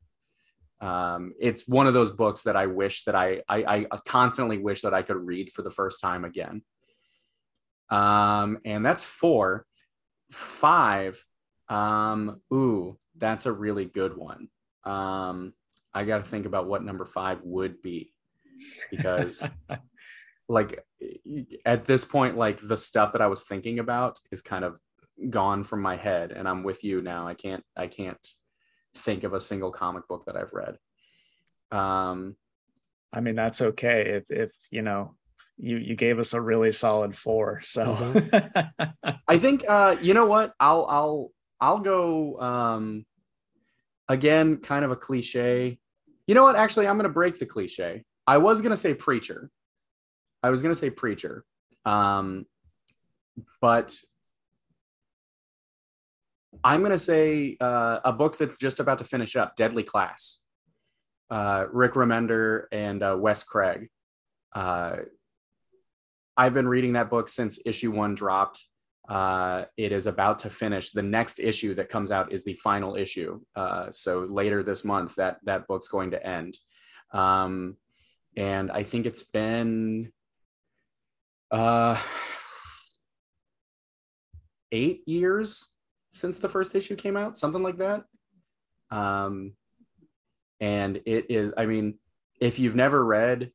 [0.86, 4.82] Um, it's one of those books that I wish that I, I, I constantly wish
[4.82, 6.62] that I could read for the first time again.
[7.90, 9.66] Um, and that's four.
[10.32, 11.26] Five.
[11.70, 14.50] Um, ooh, that's a really good one.
[14.84, 15.54] Um,
[15.92, 18.14] I got to think about what number five would be
[18.92, 19.44] because,
[20.48, 20.86] like,
[21.66, 24.80] at this point, like the stuff that I was thinking about is kind of
[25.32, 27.28] gone from my head, and I'm with you now.
[27.28, 28.28] I can't, I can't
[28.96, 30.78] think of a single comic book that I've read.
[31.72, 32.36] Um,
[33.14, 35.16] I mean, that's okay if if you know
[35.58, 37.62] you you gave us a really solid four.
[37.64, 39.10] So mm-hmm.
[39.28, 41.32] I think uh, you know what I'll I'll
[41.62, 43.06] I'll go um,
[44.10, 45.80] again, kind of a cliche.
[46.28, 46.56] You know what?
[46.56, 48.04] Actually, I'm going to break the cliche.
[48.28, 49.50] I was going to say preacher.
[50.42, 51.44] I was going to say preacher.
[51.86, 52.46] Um,
[53.62, 53.96] but
[56.64, 60.40] I'm going to say uh, a book that's just about to finish up Deadly Class.
[61.30, 63.90] Uh, Rick Remender and uh, Wes Craig.
[64.54, 64.98] Uh,
[66.38, 68.64] I've been reading that book since issue one dropped.
[69.10, 70.92] Uh, it is about to finish.
[70.92, 73.42] The next issue that comes out is the final issue.
[73.56, 76.58] Uh, so later this month, that that book's going to end.
[77.12, 77.78] Um,
[78.36, 80.12] and I think it's been
[84.72, 85.75] eight years
[86.16, 88.04] since the first issue came out, something like that.
[88.92, 89.54] Um,
[90.60, 91.54] and it is.
[91.58, 92.00] I mean,
[92.40, 93.52] if you've never read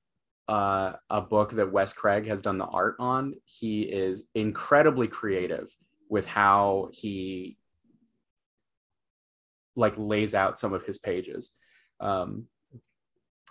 [0.51, 3.35] uh, a book that Wes Craig has done the art on.
[3.45, 5.73] He is incredibly creative
[6.09, 7.57] with how he
[9.77, 11.53] like lays out some of his pages.
[12.01, 12.47] Um,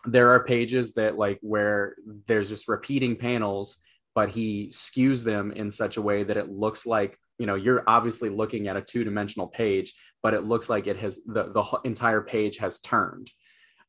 [0.03, 1.95] there are pages that like where
[2.27, 3.77] there's just repeating panels,
[4.13, 7.83] but he skews them in such a way that it looks like you know you're
[7.87, 12.21] obviously looking at a two-dimensional page, but it looks like it has the the entire
[12.21, 13.31] page has turned.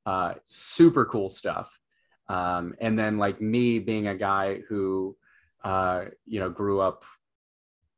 [0.07, 1.79] Uh, super cool stuff.
[2.29, 5.17] Um, and then like me being a guy who,
[5.65, 7.05] uh, you know, grew up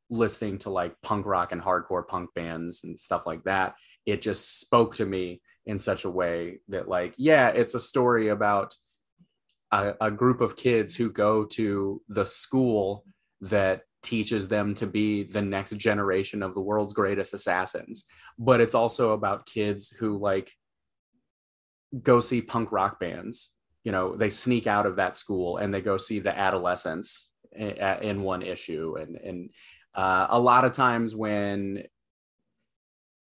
[0.09, 3.75] listening to like punk rock and hardcore punk bands and stuff like that,
[4.05, 8.29] it just spoke to me in such a way that like, yeah, it's a story
[8.29, 8.75] about
[9.71, 13.05] a, a group of kids who go to the school
[13.41, 13.83] that
[14.13, 18.05] teaches them to be the next generation of the world's greatest assassins.
[18.37, 20.51] But it's also about kids who like
[22.01, 25.81] go see punk rock bands you know they sneak out of that school and they
[25.81, 29.49] go see the adolescents in, one issue and and
[29.93, 31.83] uh, a lot of times when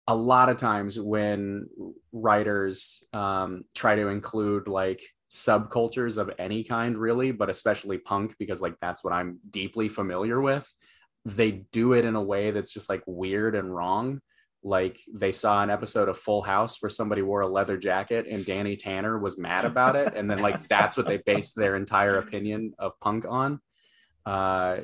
[0.06, 1.66] a lot of times when
[2.12, 8.62] writers um, try to include like subcultures of any kind really but especially punk because
[8.62, 10.72] like that's what i'm deeply familiar with
[11.24, 14.20] they do it in a way that's just like weird and wrong
[14.62, 18.44] like they saw an episode of Full House where somebody wore a leather jacket and
[18.44, 22.18] Danny Tanner was mad about it, and then like that's what they based their entire
[22.18, 23.60] opinion of punk on.
[24.26, 24.78] Uh,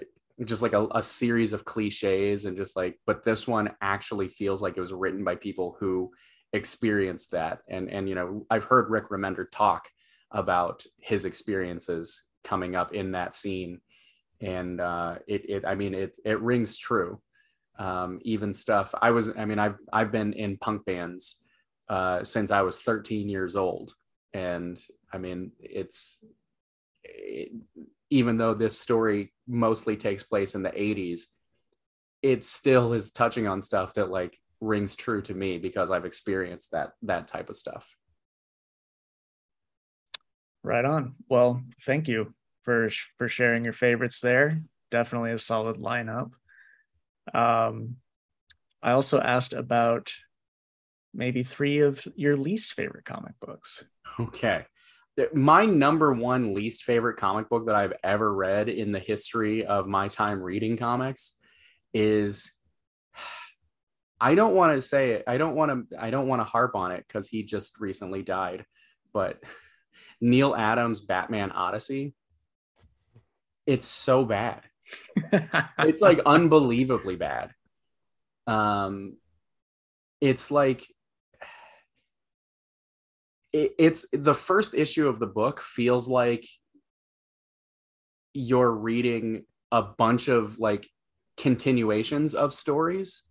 [0.44, 4.60] just like a, a series of cliches and just like, but this one actually feels
[4.60, 6.10] like it was written by people who
[6.52, 7.60] experienced that.
[7.68, 9.88] And and you know, I've heard Rick Remender talk
[10.34, 13.80] about his experiences coming up in that scene,
[14.40, 17.20] and uh, it it I mean it it rings true
[17.78, 18.94] um, even stuff.
[19.00, 21.42] I was, I mean, I've I've been in punk bands
[21.88, 23.94] uh, since I was 13 years old,
[24.32, 24.78] and
[25.12, 26.18] I mean, it's
[27.02, 27.52] it,
[28.10, 31.22] even though this story mostly takes place in the 80s,
[32.22, 36.70] it still is touching on stuff that like rings true to me because I've experienced
[36.72, 37.88] that that type of stuff.
[40.64, 41.14] Right on.
[41.28, 42.88] Well, thank you for
[43.18, 44.62] for sharing your favorites there.
[44.90, 46.30] Definitely a solid lineup.
[47.32, 47.96] Um,
[48.82, 50.10] I also asked about
[51.12, 53.84] maybe three of your least favorite comic books.
[54.18, 54.64] Okay.
[55.32, 59.86] My number one least favorite comic book that I've ever read in the history of
[59.86, 61.36] my time reading comics
[61.92, 62.52] is
[64.20, 65.24] I don't want to say it.
[65.26, 68.22] I don't want to I don't want to harp on it cuz he just recently
[68.22, 68.64] died.
[69.12, 69.42] But
[70.20, 72.14] Neal Adams Batman Odyssey
[73.66, 74.62] it's so bad.
[75.78, 77.52] it's like unbelievably bad.
[78.46, 79.16] Um
[80.20, 80.86] it's like
[83.52, 86.46] it, it's the first issue of the book feels like
[88.34, 90.88] you're reading a bunch of like
[91.36, 93.22] continuations of stories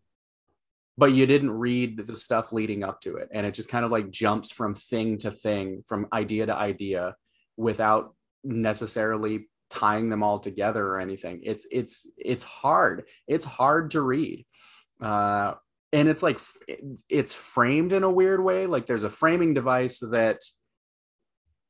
[0.97, 3.29] but you didn't read the stuff leading up to it.
[3.31, 7.15] And it just kind of like jumps from thing to thing from idea to idea
[7.57, 8.13] without
[8.43, 11.41] necessarily tying them all together or anything.
[11.43, 13.05] It's it's it's hard.
[13.27, 14.45] It's hard to read.
[15.01, 15.53] Uh
[15.91, 16.39] and it's like
[17.09, 18.67] it's framed in a weird way.
[18.67, 20.41] Like there's a framing device that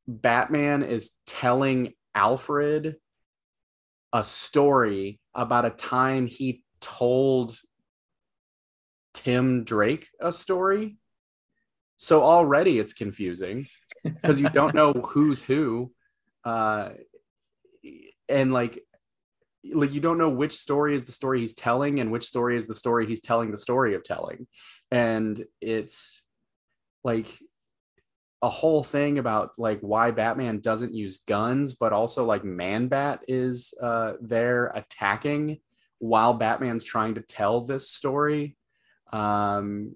[0.08, 2.96] batman is telling alfred
[4.12, 7.58] a story about a time he told
[9.24, 10.98] tim drake a story.
[11.98, 13.68] So already it's confusing
[14.04, 15.94] because you don't know who's who
[16.44, 16.90] uh
[18.28, 18.84] and like
[19.74, 22.68] like you don't know which story is the story he's telling and which story is
[22.68, 24.46] the story he's telling the story of telling.
[24.92, 26.22] And it's
[27.06, 27.40] like
[28.42, 33.24] a whole thing about like why batman doesn't use guns but also like man bat
[33.30, 35.60] is uh there attacking
[36.00, 38.58] while batman's trying to tell this story
[39.14, 39.96] um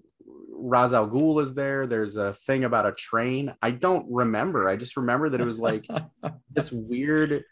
[0.60, 1.86] Ra's al Ghul is there.
[1.86, 3.54] There's a thing about a train.
[3.62, 4.68] I don't remember.
[4.68, 5.86] I just remember that it was like
[6.50, 7.44] this weird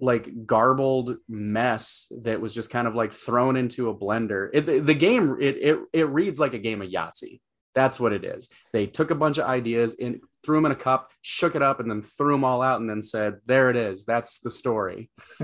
[0.00, 4.48] like garbled mess that was just kind of like thrown into a blender.
[4.52, 7.40] It, the, the game it, it it reads like a game of Yahtzee.
[7.74, 8.48] That's what it is.
[8.72, 11.78] They took a bunch of ideas and threw them in a cup, shook it up,
[11.78, 14.04] and then threw them all out, and then said, "There it is.
[14.04, 15.10] That's the story."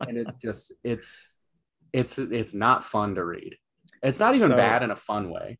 [0.00, 1.28] and it's just it's
[1.92, 3.56] it's it's not fun to read.
[4.02, 5.58] It's not even so, bad in a fun way.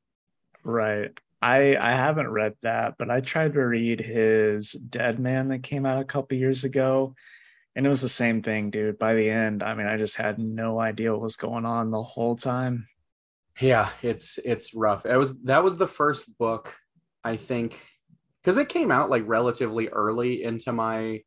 [0.64, 1.12] Right.
[1.42, 6.00] I I haven't read that, but I tried to read his Deadman that came out
[6.00, 7.14] a couple years ago
[7.76, 8.98] and it was the same thing, dude.
[8.98, 12.02] By the end, I mean, I just had no idea what was going on the
[12.02, 12.88] whole time.
[13.60, 15.04] Yeah, it's it's rough.
[15.04, 16.74] It was that was the first book,
[17.22, 17.78] I think,
[18.40, 21.22] because it came out like relatively early into my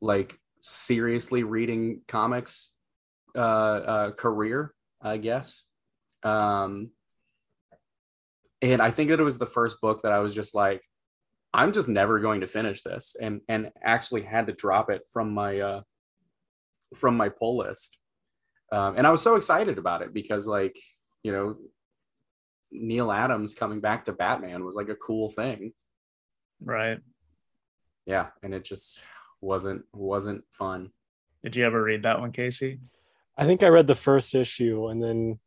[0.00, 2.72] like seriously reading comics
[3.34, 5.64] uh, uh career, I guess.
[6.22, 6.90] Um
[8.60, 10.82] and I think that it was the first book that I was just like,
[11.54, 15.32] I'm just never going to finish this and and actually had to drop it from
[15.32, 15.80] my uh
[16.94, 17.98] from my pull list.
[18.70, 20.78] Um, and I was so excited about it because like,
[21.22, 21.56] you know,
[22.70, 25.72] Neal Adams coming back to Batman was like a cool thing.
[26.62, 26.98] Right.
[28.04, 29.00] Yeah, and it just
[29.40, 30.90] wasn't wasn't fun.
[31.42, 32.80] Did you ever read that one, Casey?
[33.36, 35.38] I think I read the first issue and then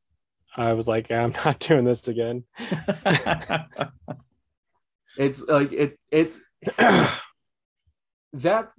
[0.56, 2.44] I was like, I'm not doing this again.
[5.18, 6.42] It's like it it's
[8.34, 8.72] that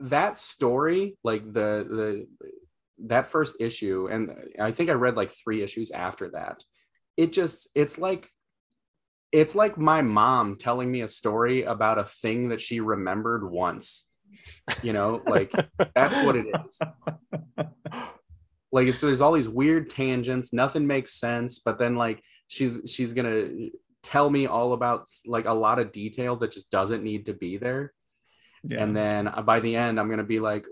[0.00, 2.26] that story, like the the
[3.06, 6.62] that first issue, and I think I read like three issues after that.
[7.16, 8.28] It just it's like
[9.32, 14.08] it's like my mom telling me a story about a thing that she remembered once.
[14.82, 15.52] You know, like
[15.94, 16.80] that's what it is.
[18.72, 23.12] Like it's there's all these weird tangents, nothing makes sense, but then like she's she's
[23.14, 23.68] gonna
[24.02, 27.56] tell me all about like a lot of detail that just doesn't need to be
[27.56, 27.92] there.
[28.62, 28.82] Yeah.
[28.82, 30.66] And then uh, by the end, I'm to be like,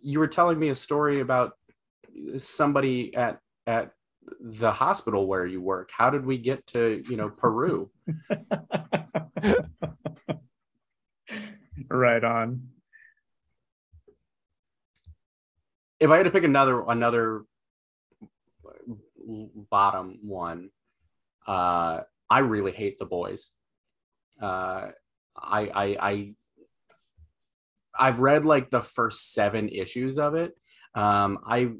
[0.00, 1.52] you were telling me a story about
[2.38, 3.92] somebody at, at
[4.40, 5.90] the hospital where you work.
[5.96, 7.90] How did we get to, you know, Peru?
[11.88, 12.68] right on.
[16.04, 17.46] If I had to pick another, another
[19.70, 20.68] bottom one,
[21.46, 23.52] uh, I really hate the boys.
[24.38, 24.88] Uh,
[25.34, 26.34] I, I, I,
[27.98, 30.54] I've read like the first seven issues of it.
[30.94, 31.70] Um, I,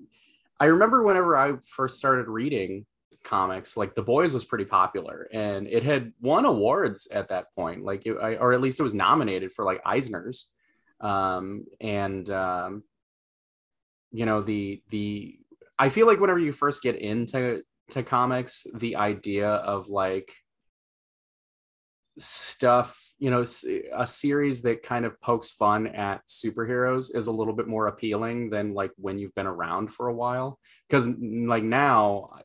[0.58, 2.86] I remember whenever I first started reading
[3.24, 7.84] comics, like The Boys was pretty popular, and it had won awards at that point.
[7.84, 10.48] Like, it, I, or at least it was nominated for like Eisner's.
[10.98, 12.84] Um, and um,
[14.14, 15.36] you know the the
[15.76, 20.32] I feel like whenever you first get into to comics the idea of like
[22.16, 23.42] stuff you know
[23.92, 28.50] a series that kind of pokes fun at superheroes is a little bit more appealing
[28.50, 30.60] than like when you've been around for a while.
[30.88, 32.38] Because like now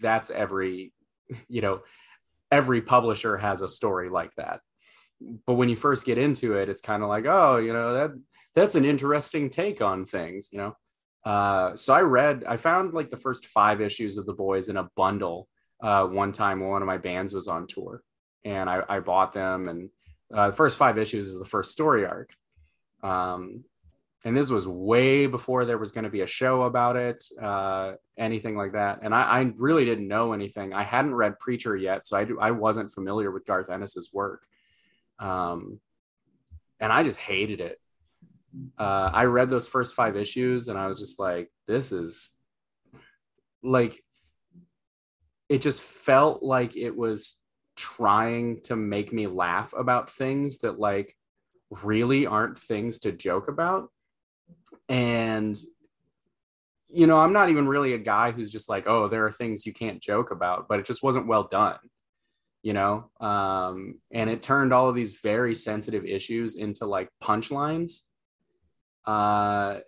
[0.00, 0.92] that's every
[1.48, 1.80] you know
[2.52, 4.60] every publisher has a story like that.
[5.44, 8.10] But when you first get into it it's kind of like oh you know that
[8.54, 10.76] that's an interesting take on things you know
[11.24, 14.76] uh, so i read i found like the first five issues of the boys in
[14.76, 15.48] a bundle
[15.82, 18.02] uh, one time when one of my bands was on tour
[18.44, 19.68] and I, I bought them.
[19.68, 19.90] And
[20.32, 22.34] uh, the first five issues is the first story arc.
[23.02, 23.64] Um,
[24.24, 27.92] and this was way before there was going to be a show about it, uh,
[28.16, 29.00] anything like that.
[29.02, 30.72] And I, I, really didn't know anything.
[30.72, 34.46] I hadn't read Preacher yet, so I do, I wasn't familiar with Garth Ennis's work,
[35.18, 35.78] um,
[36.80, 37.78] and I just hated it.
[38.78, 42.30] Uh, I read those first five issues, and I was just like, "This is
[43.62, 44.02] like."
[45.48, 47.38] It just felt like it was
[47.76, 51.16] trying to make me laugh about things that like
[51.82, 53.90] really aren't things to joke about
[54.88, 55.58] and
[56.88, 59.66] you know i'm not even really a guy who's just like oh there are things
[59.66, 61.78] you can't joke about but it just wasn't well done
[62.62, 68.02] you know um and it turned all of these very sensitive issues into like punchlines
[69.06, 69.78] uh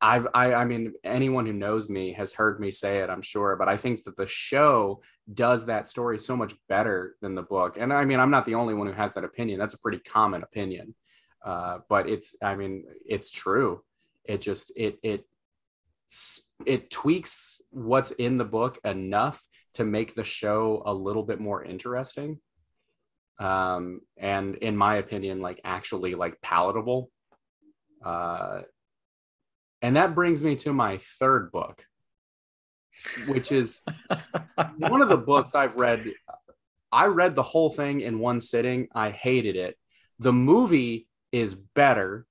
[0.00, 3.56] I've, I, I mean, anyone who knows me has heard me say it, I'm sure,
[3.56, 5.00] but I think that the show
[5.32, 7.78] does that story so much better than the book.
[7.80, 9.58] And I mean, I'm not the only one who has that opinion.
[9.58, 10.94] That's a pretty common opinion.
[11.42, 13.82] Uh, but it's, I mean, it's true.
[14.26, 15.24] It just, it, it,
[16.66, 21.64] it tweaks what's in the book enough to make the show a little bit more
[21.64, 22.40] interesting.
[23.38, 27.10] Um, and in my opinion, like actually like palatable.
[28.04, 28.62] Uh,
[29.82, 31.86] and that brings me to my third book,
[33.26, 33.82] which is
[34.78, 36.06] one of the books I've read.
[36.92, 38.88] I read the whole thing in one sitting.
[38.94, 39.76] I hated it.
[40.20, 42.26] The movie is better,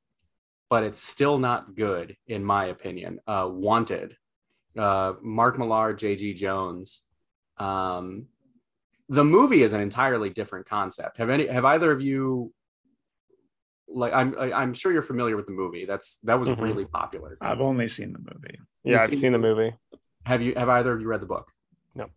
[0.70, 3.20] but it's still not good, in my opinion.
[3.28, 4.16] Uh, Wanted,
[4.78, 6.34] uh, Mark Millar, J.G.
[6.36, 7.02] Jones.
[7.58, 8.28] Um,
[9.10, 11.18] the movie is an entirely different concept.
[11.18, 11.48] Have any?
[11.48, 12.54] Have either of you
[13.88, 15.86] like I'm I'm sure you're familiar with the movie.
[15.86, 16.62] That's that was mm-hmm.
[16.62, 17.38] really popular.
[17.42, 18.60] I've only seen the movie.
[18.84, 19.74] Yeah, You've I've seen, seen the movie.
[20.26, 21.48] Have you have either of you read the book?
[21.96, 22.08] No.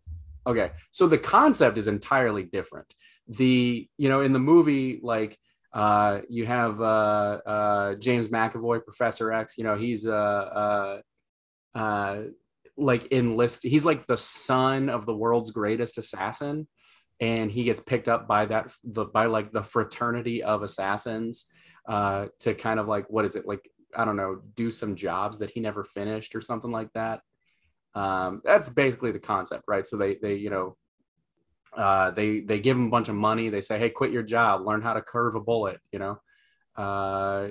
[0.47, 0.73] Okay.
[0.91, 2.95] So the concept is entirely different.
[3.29, 5.39] The you know in the movie like
[5.73, 6.85] uh you have uh
[7.45, 11.01] uh James McAvoy Professor X, you know, he's uh
[11.75, 12.23] uh uh
[12.77, 16.67] like enlist he's like the son of the world's greatest assassin
[17.21, 21.47] and he gets picked up by that the by like the fraternity of assassins
[21.87, 25.39] uh, to kind of like what is it like I don't know do some jobs
[25.39, 27.21] that he never finished or something like that.
[27.95, 29.87] Um, that's basically the concept, right?
[29.87, 30.77] So they they you know
[31.77, 33.49] uh, they they give him a bunch of money.
[33.49, 35.81] They say, hey, quit your job, learn how to curve a bullet.
[35.93, 36.21] You know,
[36.77, 37.49] uh,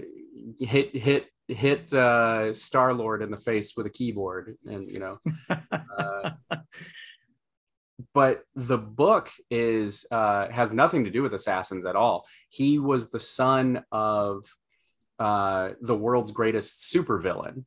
[0.60, 5.20] hit hit hit uh, Star Lord in the face with a keyboard, and you know.
[8.14, 12.26] But the book is uh, has nothing to do with assassins at all.
[12.50, 14.44] He was the son of
[15.18, 17.64] uh, the world's greatest supervillain,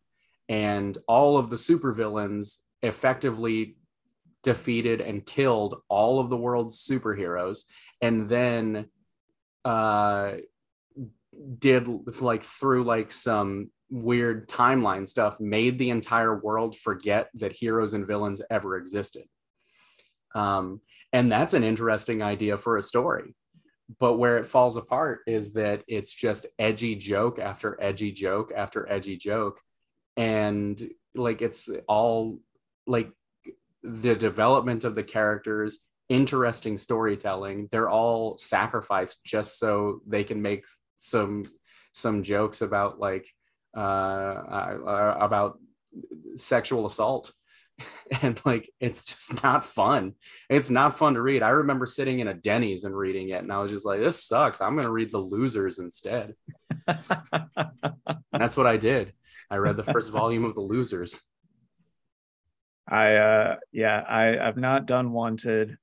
[0.48, 3.76] and all of the supervillains effectively
[4.42, 7.64] defeated and killed all of the world's superheroes,
[8.02, 8.86] and then
[9.64, 10.32] uh,
[11.58, 11.88] did
[12.20, 18.06] like through like some weird timeline stuff, made the entire world forget that heroes and
[18.06, 19.24] villains ever existed
[20.34, 20.80] um,
[21.12, 23.34] and that's an interesting idea for a story.
[23.98, 28.90] But where it falls apart is that it's just edgy joke after edgy joke after
[28.90, 29.60] edgy joke.
[30.16, 30.80] And
[31.14, 32.40] like it's all
[32.86, 33.10] like
[33.82, 35.78] the development of the characters,
[36.10, 40.66] interesting storytelling, they're all sacrificed just so they can make
[40.98, 41.44] some
[41.92, 43.28] some jokes about like
[43.74, 45.58] uh, uh about
[46.36, 47.32] sexual assault
[48.22, 50.14] and like it's just not fun.
[50.48, 51.42] It's not fun to read.
[51.42, 54.22] I remember sitting in a Denny's and reading it, and I was just like, "This
[54.22, 54.60] sucks.
[54.60, 56.34] I'm going to read The Losers instead."
[58.32, 59.12] that's what I did.
[59.50, 61.20] I read the first volume of The Losers.
[62.86, 65.76] I uh yeah, I I've not done Wanted.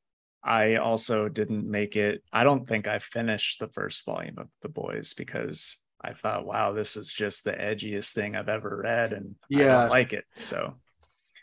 [0.44, 2.24] I also didn't make it.
[2.32, 6.74] I don't think I finished the first volume of The Boys because I thought, wow,
[6.74, 10.26] this is just the edgiest thing I've ever read, and yeah, I don't like it.
[10.36, 10.76] So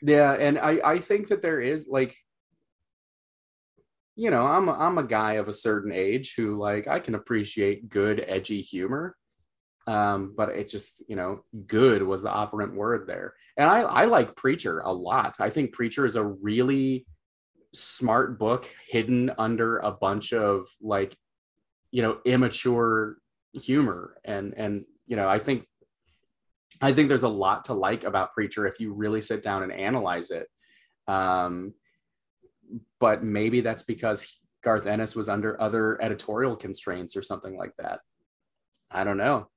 [0.02, 2.16] yeah, and I I think that there is like
[4.14, 7.88] you know, I'm I'm a guy of a certain age who like I can appreciate
[7.88, 9.16] good edgy humor.
[9.86, 13.34] Um, but it's just, you know, good was the operant word there.
[13.56, 15.36] And I I like Preacher a lot.
[15.40, 17.06] I think Preacher is a really
[17.74, 21.16] smart book hidden under a bunch of like
[21.90, 23.16] you know immature
[23.54, 25.66] humor and and you know i think
[26.80, 29.72] i think there's a lot to like about preacher if you really sit down and
[29.72, 30.48] analyze it
[31.08, 31.74] um
[33.00, 38.00] but maybe that's because garth ennis was under other editorial constraints or something like that
[38.90, 39.48] i don't know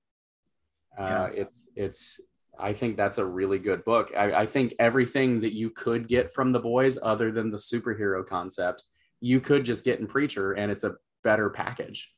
[0.98, 2.22] uh, it's it's
[2.60, 4.12] I think that's a really good book.
[4.16, 8.26] I, I, think everything that you could get from the boys, other than the superhero
[8.26, 8.84] concept,
[9.20, 12.14] you could just get in Preacher, and it's a better package.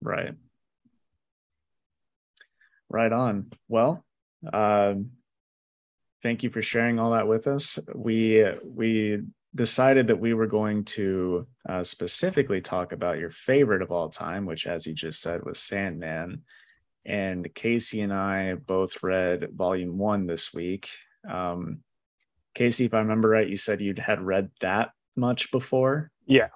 [0.00, 0.34] Right.
[2.88, 3.50] Right on.
[3.68, 4.04] Well,
[4.52, 5.10] um,
[6.22, 7.78] thank you for sharing all that with us.
[7.94, 9.22] We we
[9.54, 14.46] decided that we were going to uh, specifically talk about your favorite of all time,
[14.46, 16.42] which, as you just said, was Sandman
[17.04, 20.90] and Casey and I both read volume one this week.
[21.28, 21.78] Um,
[22.54, 26.10] Casey, if I remember right, you said you'd had read that much before.
[26.26, 26.48] Yeah.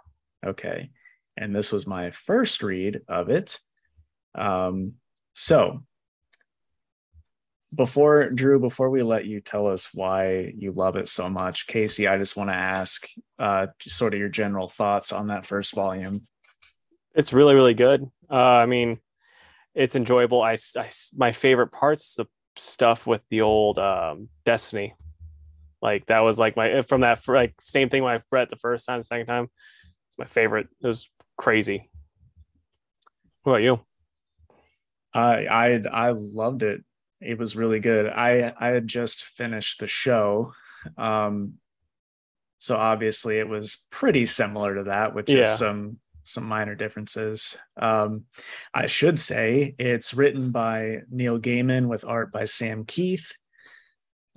[0.45, 0.91] Okay.
[1.37, 3.59] And this was my first read of it.
[4.35, 4.95] Um,
[5.35, 5.85] so
[7.75, 12.07] before Drew, before we let you tell us why you love it so much, Casey,
[12.07, 13.07] I just want to ask
[13.39, 16.27] uh, sort of your general thoughts on that first volume.
[17.15, 18.05] It's really, really good.
[18.31, 18.99] Uh, I mean,
[19.75, 20.43] it's enjoyable.
[20.43, 24.95] I, I my favorite parts the stuff with the old um, Destiny.
[25.81, 28.87] Like that was like my from that like same thing when I read the first
[28.87, 29.49] time, the second time.
[30.07, 30.69] It's my favorite.
[30.83, 31.91] It was crazy.
[33.43, 33.81] What about you?
[35.15, 36.85] I I I loved it.
[37.25, 38.07] It was really good.
[38.07, 40.53] I I had just finished the show.
[40.97, 41.55] Um
[42.59, 45.43] so obviously it was pretty similar to that, which yeah.
[45.43, 47.57] is some some minor differences.
[47.77, 48.25] Um,
[48.73, 53.33] I should say it's written by Neil Gaiman with art by Sam Kieth.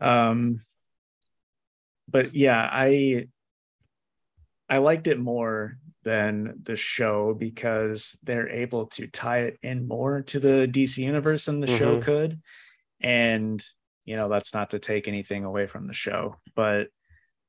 [0.02, 0.62] Um,
[2.10, 3.28] but yeah, I
[4.70, 10.22] I liked it more than the show because they're able to tie it in more
[10.24, 11.78] to the DC universe than the mm-hmm.
[11.78, 12.42] show could.
[13.06, 13.64] And
[14.04, 16.88] you know, that's not to take anything away from the show, but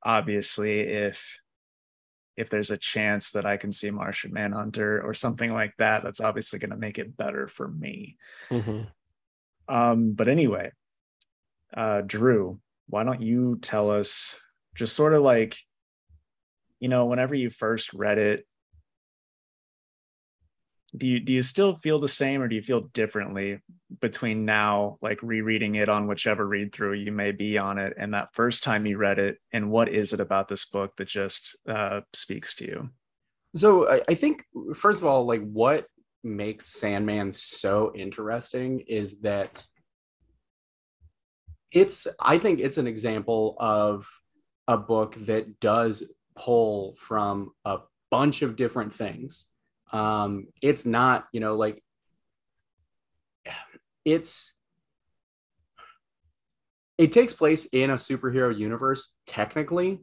[0.03, 1.41] obviously if
[2.37, 6.21] if there's a chance that I can see Martian Manhunter or something like that, that's
[6.21, 8.19] obviously going to make it better for me.
[8.51, 8.83] Mm-hmm.
[9.75, 10.73] Um, but anyway,
[11.75, 14.39] uh, Drew, why don't you tell us
[14.75, 15.57] just sort of like,
[16.79, 18.47] you know, whenever you first read it,
[20.97, 23.61] do you do you still feel the same or do you feel differently
[24.01, 28.15] between now like rereading it on whichever read through you may be on it and
[28.15, 29.39] that first time you read it?
[29.53, 32.91] And what is it about this book that just uh, speaks to you?
[33.55, 34.45] So I, I think
[34.75, 35.87] first of all like what
[36.25, 39.65] makes sandman so interesting is that
[41.71, 44.09] it's i think it's an example of
[44.67, 47.79] a book that does pull from a
[48.11, 49.47] bunch of different things
[49.93, 51.83] um it's not you know like
[54.05, 54.55] it's
[56.99, 60.01] it takes place in a superhero universe technically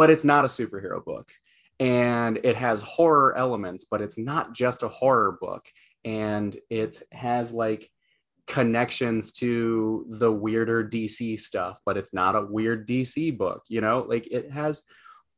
[0.00, 1.30] but it's not a superhero book.
[1.78, 5.66] And it has horror elements but it's not just a horror book.
[6.06, 7.90] And it has like
[8.46, 14.06] connections to the weirder DC stuff but it's not a weird DC book you know?
[14.08, 14.84] Like it has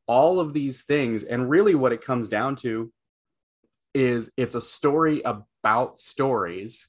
[0.07, 1.23] all of these things.
[1.23, 2.89] And really what it comes down to
[3.93, 6.87] is it's a story about stories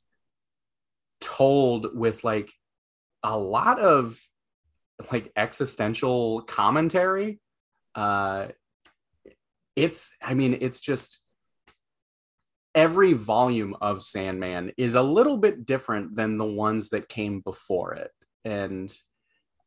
[1.20, 2.52] told with like
[3.22, 4.18] a lot of
[5.12, 7.40] like existential commentary.
[7.94, 8.48] Uh
[9.76, 11.20] it's i mean it's just
[12.74, 17.94] every volume of sandman is a little bit different than the ones that came before
[17.94, 18.10] it.
[18.44, 18.92] And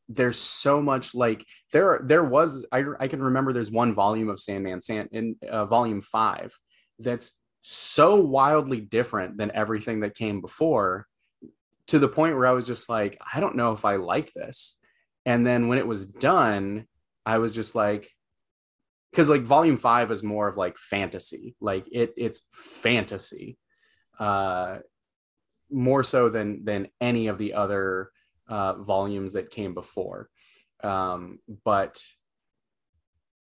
[0.09, 4.39] there's so much like there there was I, I can remember there's one volume of
[4.39, 6.57] sandman sand in uh, volume five
[6.99, 7.31] that's
[7.61, 11.07] so wildly different than everything that came before
[11.87, 14.77] to the point where I was just like, I don't know if I like this.
[15.25, 16.85] And then when it was done,
[17.25, 18.09] I was just like,
[19.11, 23.57] because like volume five is more of like fantasy, like it it's fantasy,
[24.19, 24.77] uh,
[25.69, 28.11] more so than than any of the other
[28.47, 30.29] uh, volumes that came before.
[30.83, 32.01] Um, but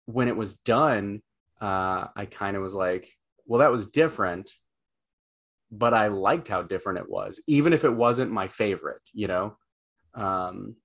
[0.06, 1.22] when it was done,
[1.60, 3.10] uh, I kind of was like,
[3.46, 4.50] well, that was different,
[5.70, 9.56] but I liked how different it was, even if it wasn't my favorite, you know?
[10.14, 10.76] Um,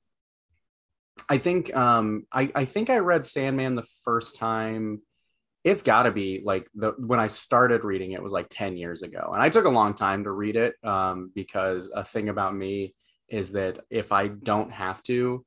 [1.27, 5.01] I think um, I, I think I read Sandman the first time.
[5.63, 9.01] It's got to be like the when I started reading it was like 10 years
[9.01, 9.31] ago.
[9.33, 12.95] And I took a long time to read it um, because a thing about me
[13.27, 15.45] is that if I don't have to,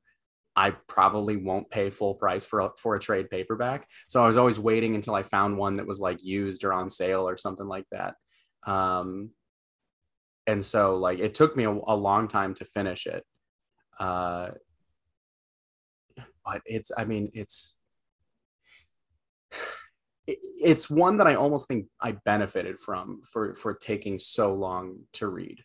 [0.55, 3.87] I probably won't pay full price for a, for a trade paperback.
[4.07, 6.89] So I was always waiting until I found one that was like used or on
[6.89, 8.15] sale or something like that.
[8.65, 9.31] Um,
[10.45, 13.23] and so like it took me a, a long time to finish it.
[13.99, 14.51] Uh,
[16.45, 17.77] but it's I mean it's
[20.27, 25.27] it's one that I almost think I benefited from for for taking so long to
[25.27, 25.63] read.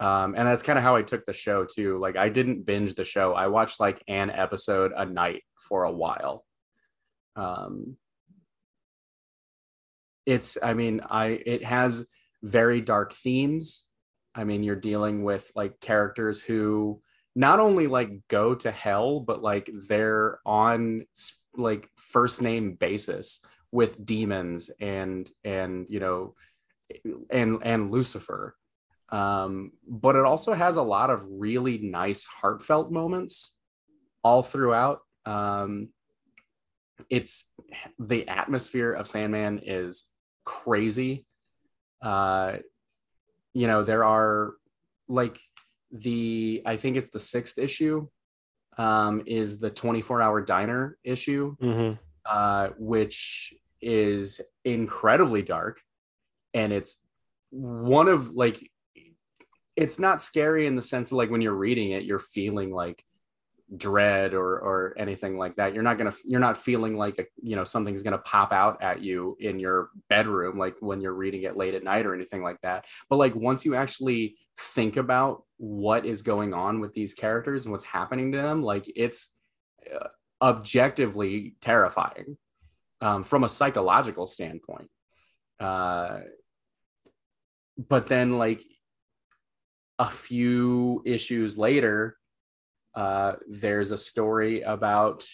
[0.00, 1.98] Um, and that's kind of how I took the show too.
[1.98, 3.34] Like I didn't binge the show.
[3.34, 6.46] I watched like an episode a night for a while.
[7.36, 7.96] Um,
[10.24, 12.08] it's I mean, I it has
[12.42, 13.84] very dark themes.
[14.34, 17.02] I mean, you're dealing with like characters who
[17.36, 21.04] not only like go to hell, but like they're on
[21.54, 26.34] like first name basis with demons and and you know
[27.30, 28.56] and and Lucifer.
[29.10, 33.54] Um, but it also has a lot of really nice heartfelt moments
[34.22, 35.00] all throughout.
[35.26, 35.88] Um,
[37.08, 37.50] it's
[37.98, 40.04] the atmosphere of Sandman is
[40.44, 41.26] crazy.
[42.02, 42.58] Uh,
[43.52, 44.52] you know, there are
[45.08, 45.40] like
[45.90, 48.06] the I think it's the sixth issue
[48.78, 51.98] um, is the 24 hour diner issue, Mm-hmm.
[52.24, 55.80] uh, which is incredibly dark.
[56.54, 56.96] And it's
[57.50, 58.70] one of like,
[59.80, 63.02] it's not scary in the sense that like when you're reading it, you're feeling like
[63.76, 65.72] dread or or anything like that.
[65.72, 69.00] You're not gonna you're not feeling like a, you know something's gonna pop out at
[69.00, 72.60] you in your bedroom like when you're reading it late at night or anything like
[72.60, 72.84] that.
[73.08, 77.72] But like once you actually think about what is going on with these characters and
[77.72, 79.30] what's happening to them like it's
[79.94, 80.08] uh,
[80.42, 82.36] objectively terrifying
[83.00, 84.90] um, from a psychological standpoint.
[85.58, 86.20] Uh,
[87.88, 88.62] but then like
[90.00, 92.16] a few issues later
[92.94, 95.28] uh, there's a story about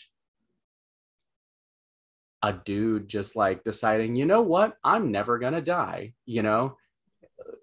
[2.43, 6.77] a dude just like deciding, you know what, I'm never gonna die, you know,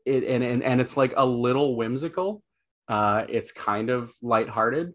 [0.05, 2.41] it and and, and it's like a little whimsical.
[2.87, 4.93] Uh, it's kind of lighthearted,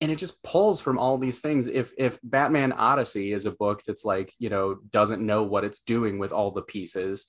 [0.00, 1.66] and it just pulls from all these things.
[1.68, 5.80] If if Batman Odyssey is a book that's like you know doesn't know what it's
[5.80, 7.26] doing with all the pieces,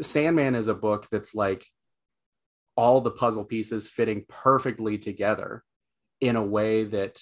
[0.00, 1.66] Sandman is a book that's like
[2.76, 5.64] all the puzzle pieces fitting perfectly together
[6.20, 7.20] in a way that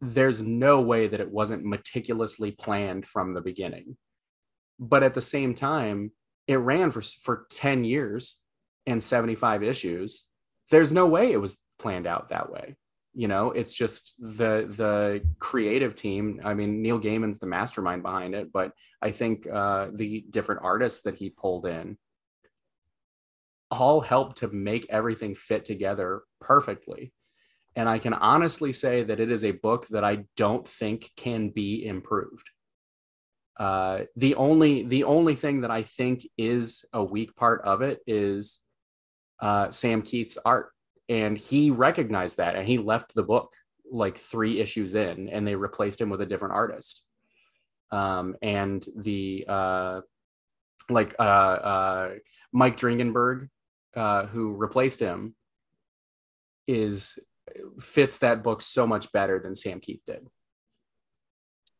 [0.00, 3.96] there's no way that it wasn't meticulously planned from the beginning.
[4.78, 6.12] But at the same time,
[6.46, 8.38] it ran for for 10 years
[8.86, 10.26] and 75 issues.
[10.70, 12.76] There's no way it was planned out that way.
[13.12, 16.40] You know, it's just the the creative team.
[16.44, 21.02] I mean, Neil Gaiman's the mastermind behind it, but I think uh, the different artists
[21.02, 21.98] that he pulled in
[23.70, 27.12] all help to make everything fit together perfectly.
[27.76, 31.50] And I can honestly say that it is a book that I don't think can
[31.50, 32.50] be improved.
[33.58, 38.00] Uh, the only the only thing that I think is a weak part of it
[38.06, 38.60] is
[39.40, 40.70] uh, Sam Kieth's art,
[41.08, 43.52] and he recognized that, and he left the book
[43.90, 47.04] like three issues in, and they replaced him with a different artist.
[47.92, 50.00] Um, and the uh,
[50.88, 52.10] like uh, uh,
[52.52, 53.48] Mike Dringenberg,
[53.94, 55.34] uh, who replaced him,
[56.66, 57.18] is
[57.80, 60.26] fits that book so much better than Sam Kieth did.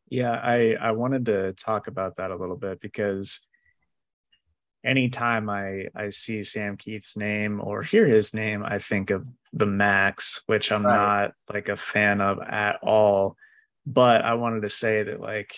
[0.09, 3.47] Yeah, I I wanted to talk about that a little bit because
[4.85, 9.67] anytime I I see Sam Kieth's name or hear his name, I think of the
[9.67, 10.97] Maxx, which I'm Right.
[10.97, 13.37] not like a fan of at all.
[13.87, 15.55] But I wanted to say that like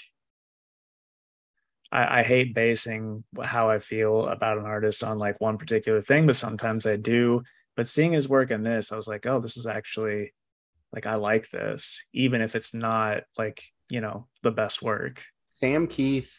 [1.93, 6.26] I, I hate basing how I feel about an artist on like one particular thing,
[6.26, 7.43] but sometimes I do.
[7.76, 10.32] But seeing his work in this, I was like, oh, this is actually
[10.93, 15.24] like I like this, even if it's not like, you know, the best work.
[15.49, 16.32] Sam Kieth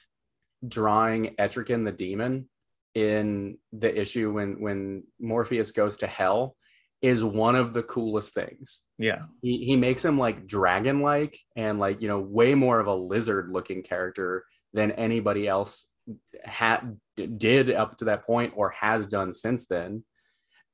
[0.68, 2.50] drawing Etrigan the demon
[2.96, 6.56] in the issue when when Morpheus goes to hell
[7.02, 8.82] is one of the coolest things.
[8.98, 9.24] Yeah.
[9.42, 12.96] He he makes him like dragon like and like you know way more of a
[12.96, 15.88] lizard looking character than anybody else
[16.44, 16.98] had
[17.38, 20.04] did up to that point or has done since then.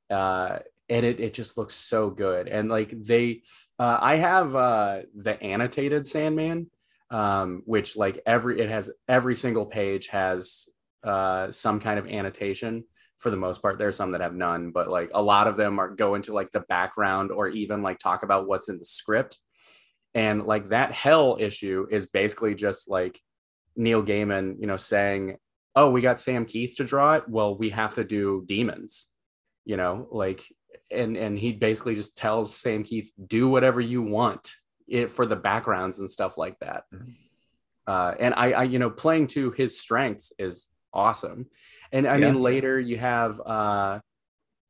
[0.08, 3.42] Uh and it, it just looks so good and like they
[3.78, 6.68] uh, i have uh the annotated sandman
[7.10, 10.68] um, which like every it has every single page has
[11.02, 12.84] uh, some kind of annotation
[13.18, 13.78] for the most part.
[13.78, 16.32] There are some that have none, but like a lot of them are go into
[16.32, 19.38] like the background or even like talk about what's in the script.
[20.14, 23.20] And like that hell issue is basically just like
[23.76, 25.36] Neil Gaiman, you know, saying,
[25.76, 27.28] "Oh, we got Sam Kieth to draw it.
[27.28, 29.06] Well, we have to do demons."
[29.64, 30.44] You know, like
[30.90, 34.52] and and he basically just tells Sam Kieth, do whatever you want
[34.88, 36.84] it for the backgrounds and stuff like that.
[36.92, 37.14] Mhm.
[37.86, 41.46] Uh, and I, I, you know, playing to his strengths is awesome.
[41.92, 42.30] And I Yeah.
[42.32, 44.00] mean, later you have uh,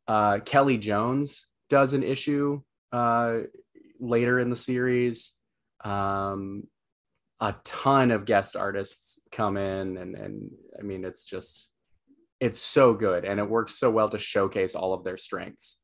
[0.09, 3.41] uh, Kelly Jones does an issue uh,
[3.99, 5.33] later in the series.
[5.85, 6.65] Um,
[7.41, 11.71] a ton of guest artists come in, and and I mean, it's just
[12.41, 15.79] it's so good, and it works so well to showcase all of their strengths.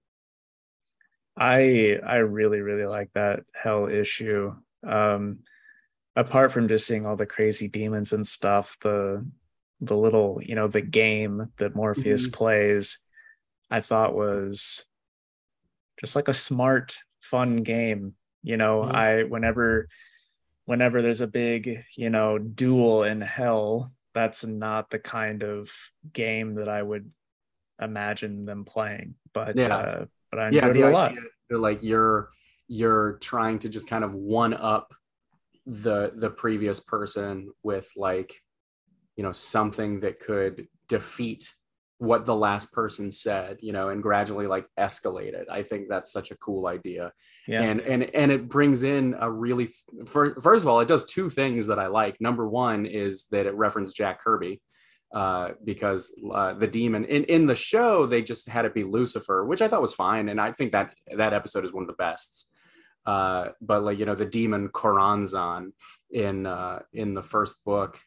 [1.36, 4.54] I I really really like that hell issue.
[4.86, 5.40] Um
[6.16, 9.26] apart from just seeing all the crazy demons and stuff, the
[9.80, 12.32] the little, you know, the game that Morpheus Mhm.
[12.32, 13.04] plays,
[13.70, 14.86] I thought was
[16.00, 18.14] just like a smart, fun game.
[18.42, 18.90] You know, Mhm.
[18.90, 19.88] I whenever
[20.66, 25.70] whenever there's a big, you know, duel in hell, that's not the kind of
[26.12, 27.10] game that I would
[27.80, 29.14] imagine them playing.
[29.32, 29.76] But Yeah.
[29.76, 31.14] uh but I yeah enjoyed the it a lot.
[31.50, 32.30] like you're
[32.68, 34.92] you're trying to just kind of one up
[35.66, 38.42] the the previous person with like
[39.16, 41.52] you know something that could defeat
[41.98, 45.46] what the last person said you know and gradually like escalate it.
[45.50, 47.12] I think that's such a cool idea.
[47.48, 47.62] Yeah.
[47.62, 49.68] and and and it brings in a really
[50.06, 52.20] fir- first of all it does two things that i like.
[52.20, 54.60] Number one is that it referenced jack kirby
[55.14, 59.44] uh, because uh, the demon in, in the show they just had it be lucifer
[59.44, 61.94] which i thought was fine and i think that that episode is one of the
[61.94, 62.50] best
[63.06, 65.70] uh, but like you know the demon Choronzon
[66.10, 68.00] in uh, in the first book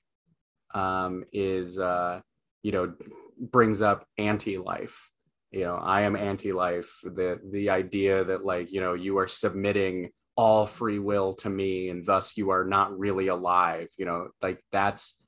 [0.74, 2.20] um, is uh,
[2.64, 2.94] you know
[3.40, 5.10] brings up anti-life.
[5.52, 6.92] You know i am anti-life.
[7.04, 11.90] The the idea that like you know you are submitting all free will to me
[11.90, 15.20] and thus you are not really alive you know like that's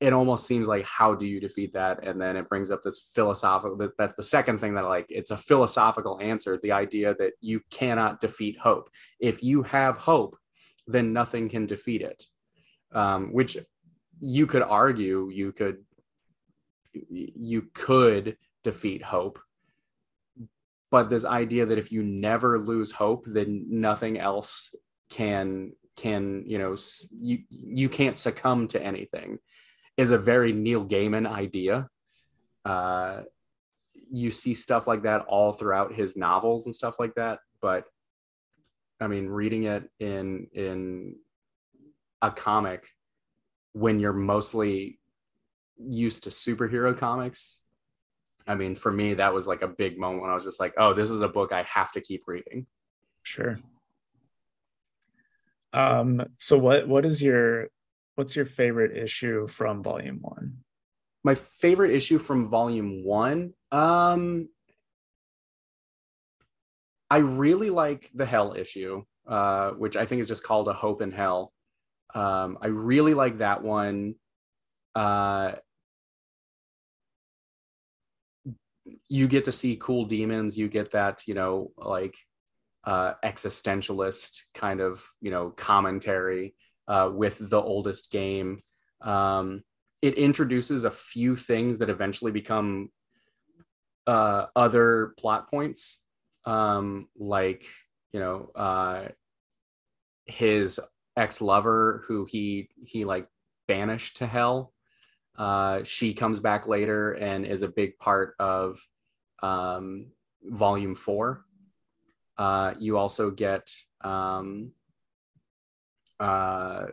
[0.00, 2.04] it almost seems like how do you defeat that?
[2.04, 5.06] And then it brings up this philosophical that, that's the second thing that like.
[5.08, 8.90] It's a philosophical answer the idea that you cannot defeat hope.
[9.20, 10.36] If you have hope
[10.86, 12.24] then nothing can defeat it.
[12.92, 13.56] Um, which
[14.20, 15.78] you could argue you could
[17.10, 19.38] you could defeat hope
[20.90, 24.74] but this idea that if you never lose hope then nothing else
[25.10, 26.76] can can you know
[27.20, 29.38] you you can't succumb to anything
[29.96, 31.88] is a very Neil Gaiman idea.
[32.64, 33.22] Uh,
[34.10, 37.84] you see stuff like that all throughout his novels and stuff like that, but
[39.00, 41.16] I mean, reading it in in
[42.20, 42.86] a comic
[43.72, 45.00] when you're mostly
[45.78, 47.60] used to superhero comics.
[48.46, 50.74] I mean, for me, that was like a big moment when I was just like,
[50.76, 52.66] "Oh, this is a book I have to keep reading."
[53.22, 53.56] Sure.
[55.72, 57.68] Um, so what what is your
[58.16, 60.62] what's your favorite issue from volume one?
[61.24, 64.48] my favorite issue from volume one um
[67.10, 71.02] i really like the hell issue uh which i think is just called a hope
[71.02, 71.52] in hell
[72.14, 74.14] um i really like that one
[74.94, 75.52] uh
[79.08, 80.58] you get to see cool demons.
[80.58, 82.16] You get that you know like
[82.84, 86.54] uh existentialist kind of you know commentary
[86.88, 88.62] uh with the oldest game.
[89.00, 89.62] Um
[90.02, 92.90] it introduces a few things that eventually become
[94.06, 96.02] uh, other plot points,
[96.44, 97.66] um, like
[98.12, 99.08] you know uh,
[100.26, 100.80] his
[101.16, 103.28] ex lover who he he like
[103.68, 104.72] banished to hell.
[105.36, 108.80] Uh, she comes back later and is a big part of
[109.42, 110.06] um,
[110.44, 111.44] volume four.
[112.38, 113.70] Uh, you also get
[114.02, 114.72] um,
[116.20, 116.86] uh,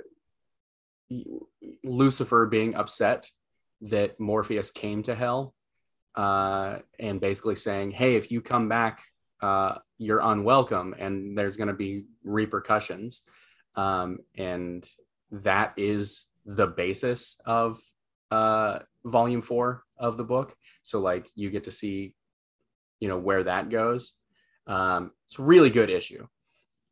[1.84, 3.30] Lucifer being upset
[3.82, 5.54] that Morpheus came to hell
[6.16, 9.04] uh, and basically saying, hey, if you come back,
[9.42, 13.24] uh, you're unwelcome and there's going to be repercussions.
[13.76, 14.88] Um, and
[15.32, 17.80] that is the basis of
[18.32, 20.56] uh, volume four of the book.
[20.84, 22.16] So, like, you get to see,
[23.00, 24.14] you know, where that goes.
[24.68, 26.28] Um, it's a really good issue.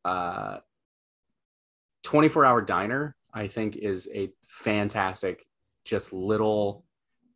[0.04, 0.58] Uh,
[2.04, 5.46] 24 Hour Diner I think is a fantastic,
[5.86, 6.86] just little,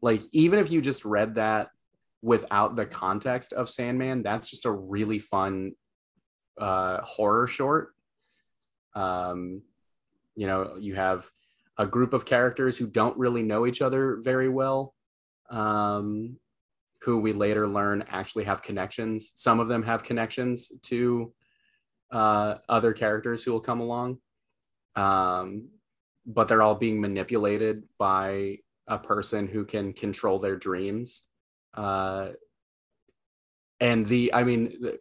[0.02, 1.70] like, even if you just read that
[2.24, 5.74] without the context of Sandman, that's just a really fun
[6.58, 7.94] uh, horror short.
[8.96, 9.62] Um,
[10.36, 11.30] you know, you have
[11.82, 14.94] a group of characters who don't really know each other very well,
[15.50, 16.38] um,
[17.02, 19.34] who we later learn actually have connections.
[19.36, 21.34] Some of them have connections to
[22.12, 24.20] uh, other characters who will come along.
[24.96, 25.70] Um,
[26.26, 31.24] but they're all being manipulated by a person who can control their dreams.
[31.74, 32.30] Uh,
[33.82, 34.98] and the i mean the,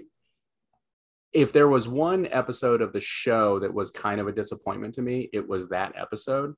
[1.32, 5.02] if there was one episode of the show that was kind of a disappointment to
[5.02, 6.54] me it was that episode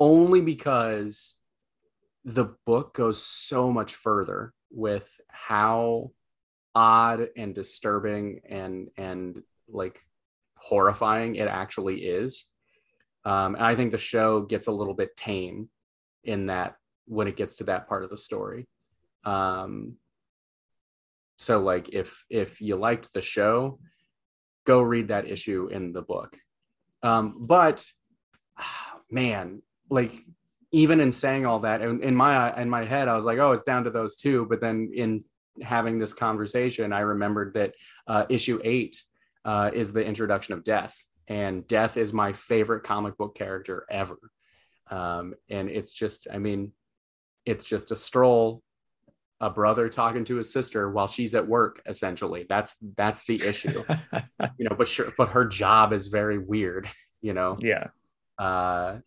[0.00, 1.36] only because
[2.24, 6.10] the book goes so much further with how
[6.74, 10.04] odd and disturbing and and like
[10.56, 12.46] horrifying it actually is.
[13.24, 15.68] Um, and i think the show gets a little bit tame
[16.24, 18.66] in that when it gets to that part of the story.
[19.24, 19.96] Um,
[21.36, 23.78] so like if if you liked the show
[24.64, 26.36] go read that issue in the book.
[27.02, 27.86] Um, but
[29.10, 30.24] man like
[30.72, 33.52] even in saying all that in, in my in my head i was like oh
[33.52, 34.46] it's down to those two.
[34.46, 35.24] But then in
[35.62, 37.74] having this conversation i remembered that
[38.06, 39.02] uh, issue eight
[39.44, 40.96] uh, is the introduction of death.
[41.26, 44.18] And death is my favorite comic book character ever.
[44.90, 46.72] Um, and it's just i mean
[47.44, 48.62] it's just a stroll
[49.42, 52.46] a brother talking to his sister while she's at work essentially.
[52.48, 53.82] That's that's the issue.
[54.58, 56.88] You know but sure but her job is very weird
[57.22, 57.58] you know?
[57.60, 57.88] Yeah.
[58.38, 58.98] Uh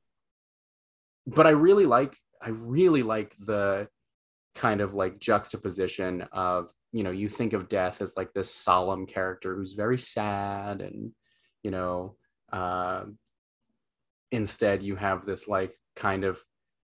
[1.27, 3.87] but I really like I really like the
[4.55, 9.05] kind of like juxtaposition of you know you think of death as like this solemn
[9.05, 11.11] character who's very sad and
[11.63, 12.15] you know
[12.51, 13.03] uh,
[14.31, 16.39] instead you have this like kind of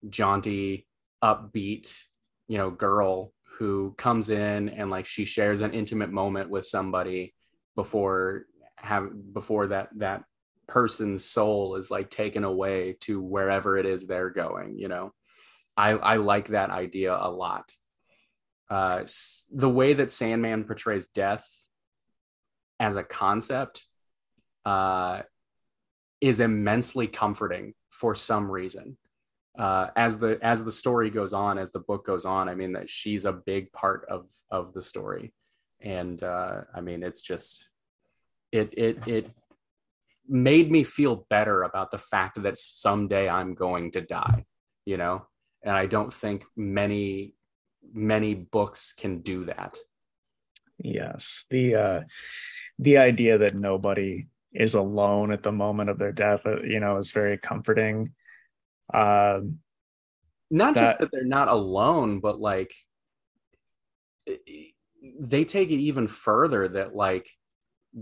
[0.09, 0.87] jaunty
[1.23, 1.95] upbeat
[2.47, 7.33] you know girl who comes in and like she shares an intimate moment with somebody
[7.75, 8.45] before
[8.75, 10.23] have before that that
[10.67, 15.13] person's soul is like taken away to wherever it is they're going you know?
[15.75, 17.71] I i like that idea a lot.
[18.69, 19.03] Uh
[19.51, 21.47] the way that sandman portrays death
[22.79, 23.85] as a concept
[24.65, 25.21] uh
[26.21, 28.97] is immensely comforting for some reason.
[29.57, 32.73] Uh, as the as the story goes on, as the book goes on, I mean
[32.73, 35.33] that she's a big part of of the story,
[35.81, 37.67] and uh, I mean it's just
[38.51, 39.31] it it it
[40.27, 44.45] made me feel better about the fact that someday I'm going to die,
[44.85, 45.25] you know?
[45.63, 47.33] And I don't think many,
[47.93, 49.77] many books can do that.
[50.79, 51.45] Yes.
[51.49, 52.01] The, uh,
[52.79, 56.97] the idea that nobody is alone at the moment of their death, uh, you know,
[56.97, 58.13] is very comforting.
[58.93, 59.59] Um,
[60.49, 62.73] not that, just that they're not alone, but like
[65.19, 67.29] they take it even further that like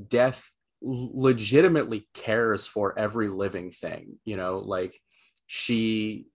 [0.07, 0.51] death
[0.87, 4.99] legitimately cares for every living thing you know like
[5.47, 6.27] she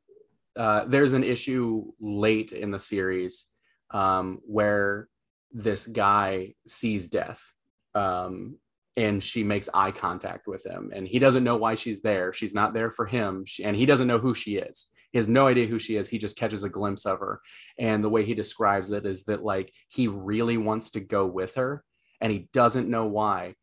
[0.56, 3.46] uh, there's an issue late in the series
[3.92, 5.08] um, where
[5.52, 7.52] this guy sees death
[7.94, 8.56] um,
[8.96, 12.32] and she makes eye contact with him and he doesn't know why she's there.
[12.32, 13.44] She's not there for him.
[13.46, 14.88] She, and he doesn't know who she is.
[15.12, 16.08] He has no idea who she is.
[16.08, 17.40] He just catches a glimpse of her.
[17.78, 21.54] And the way he describes it is that like he really wants to go with
[21.54, 21.84] her
[22.20, 23.54] and he doesn't know why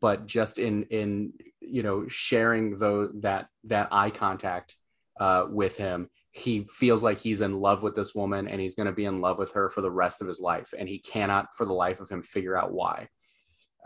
[0.00, 4.76] but just in in you know sharing though that that eye contact
[5.20, 8.86] uh, with him he feels like he's in love with this woman and he's going
[8.86, 11.54] to be in love with her for the rest of his life and he cannot
[11.54, 13.08] for the life of him figure out why.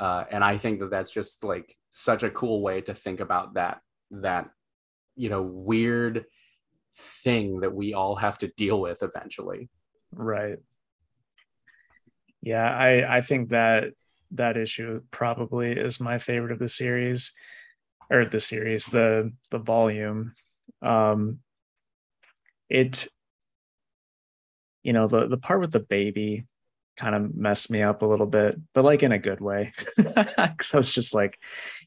[0.01, 3.55] Uh, and i think that that's just like such a cool way to think about
[3.55, 4.49] that that
[5.15, 6.25] you know weird
[6.95, 9.69] thing that we all have to deal with eventually.
[10.13, 10.57] Right.
[12.43, 13.93] Yeah i i think that
[14.33, 17.33] that issue probably is my favorite of the series
[18.11, 20.35] or the series the the volume.
[20.83, 21.41] Um
[22.69, 23.09] it
[24.83, 26.47] you know the the part with the baby
[26.97, 29.73] kind of messed me up a little bit but like in a good way.
[30.63, 31.39] So it's just like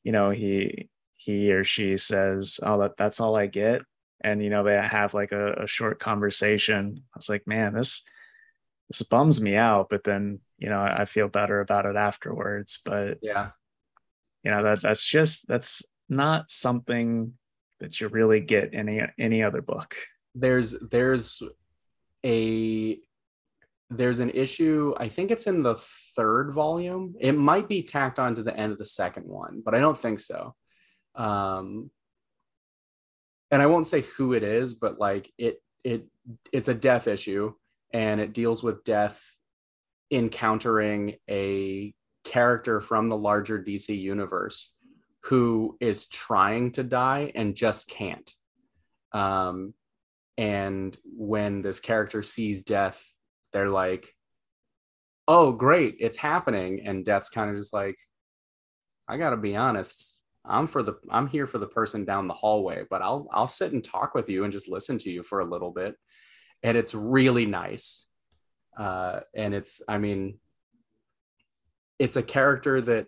[0.03, 3.81] you know he he or she says oh that that's all i get.
[4.21, 7.03] And you know they have like a, a short conversation.
[7.13, 8.03] I was like man this
[8.93, 12.79] this bums me out but then you know I, feel better about it afterwards.
[12.83, 13.49] But yeah.
[14.43, 17.33] you know that that's just that's not something
[17.81, 19.95] that you really get in any any other book.
[20.33, 21.43] There's there's
[22.25, 22.97] a
[23.89, 25.75] there's an issue i think it's in the
[26.15, 27.15] third volume.
[27.19, 29.97] It might be tacked on to the end of the second one but i don't
[29.97, 30.55] think so.
[31.15, 31.91] Um
[33.51, 36.07] and i won't say who it is but like it it
[36.53, 37.53] it's a death issue
[37.93, 39.23] and it deals with death
[40.11, 41.93] encountering a
[42.23, 44.73] character from the larger DC universe
[45.25, 48.31] who is trying to die and just can't.
[49.13, 49.73] Um,
[50.37, 53.13] and when this character sees death,
[53.53, 54.15] they're like,
[55.27, 57.97] "Oh, great, it's happening!" And Death's kind of just like,
[59.07, 62.85] "I gotta be honest, I'm for the I'm here for the person down the hallway,
[62.89, 65.45] but I'll I'll sit and talk with you and just listen to you for a
[65.45, 65.95] little bit."
[66.63, 68.05] And it's really nice
[68.77, 70.39] uh, and it's i mean
[71.99, 73.07] it's a character that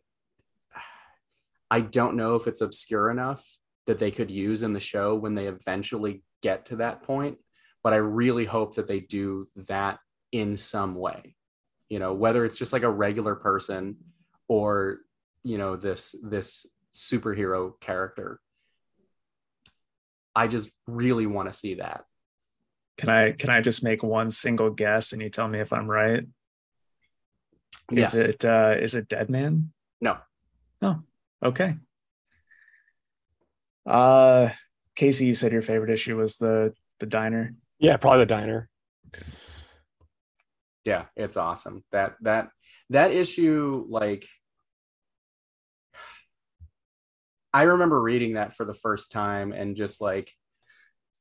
[1.72, 3.44] I don't know if it's obscure enough
[3.88, 7.38] that they could use in the show when they eventually get to that point.
[7.84, 9.99] But I really hope that they do that
[10.32, 11.36] in some way.
[11.90, 13.98] You know, whether it's just like a regular person
[14.48, 14.99] or,
[15.44, 18.40] you know, this this superhero character.
[20.36, 22.06] I just really want to see that.
[22.97, 25.88] Can I can I just make one single guess and you tell me if I'm
[25.89, 26.23] right?
[27.91, 28.15] Is Yes.
[28.15, 29.73] it uh is it Deadman?
[30.01, 30.17] No.
[30.81, 31.01] Oh,
[31.43, 31.76] okay.
[33.85, 34.49] Uh
[34.95, 37.53] Casey, you said your favorite issue was the the diner.
[37.80, 38.69] Yeah, probably the diner.
[40.85, 42.49] yeah it's awesome that that
[42.91, 44.27] that issue like
[47.51, 50.31] i remember reading that for the first time and just like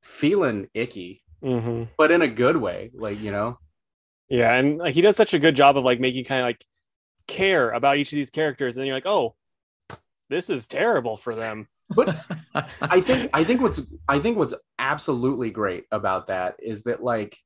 [0.02, 3.58] feeling icky hmm but in a good way like you know
[4.28, 6.64] Yeah, and like he does such a good job of like making kind of like
[7.28, 9.36] care about each of these characters, and then you're like, oh,
[10.30, 11.68] this is terrible for them.
[11.94, 12.16] but
[12.80, 17.36] i think i think what's i think what's absolutely great about that is that like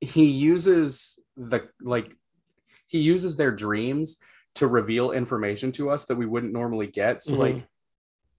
[0.00, 2.10] he uses the like
[2.88, 4.18] he uses their dreams
[4.56, 7.38] to reveal information to us that we wouldn't normally get so Mhm.
[7.38, 7.66] like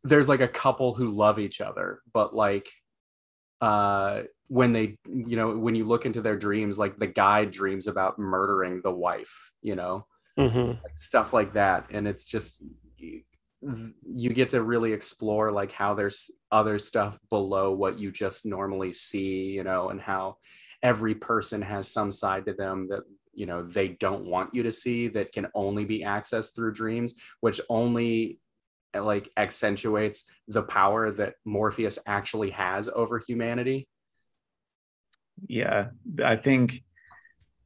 [0.04, 2.70] there's like a couple who love each other but like
[3.62, 7.88] uh when they you know when you look into their dreams like the guy dreams
[7.88, 10.06] about murdering the wife you know?
[10.38, 11.88] Hmm like stuff like that.
[11.92, 12.64] And it's just
[12.98, 13.22] you,
[14.16, 18.94] you get to really explore like how there's other stuff below what you just normally
[18.94, 20.38] see you know and how
[20.84, 23.02] every person has some side to them that
[23.34, 27.16] you know they don't want you to see that can only be accessed through dreams
[27.40, 28.40] which only
[29.04, 33.88] like accentuates the power that morpheus actually has over humanity
[35.50, 35.88] yeah,
[36.24, 36.82] I think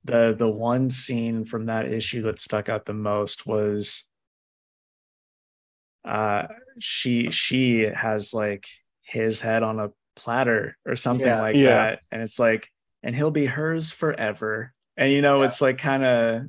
[0.03, 4.09] the the one scene from that issue that stuck out the most was
[6.03, 6.47] uh
[6.79, 8.65] she she has like
[9.03, 11.41] his head on a platter or something Yeah.
[11.41, 11.69] like Yeah.
[11.75, 12.67] that and it's like
[13.03, 15.47] and he'll be hers forever and you know Yeah.
[15.47, 16.41] it's like kind of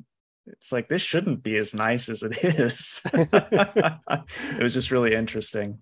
[0.52, 3.02] it's like this shouldn't be as nice as it is.
[3.12, 5.80] It was just really interesting.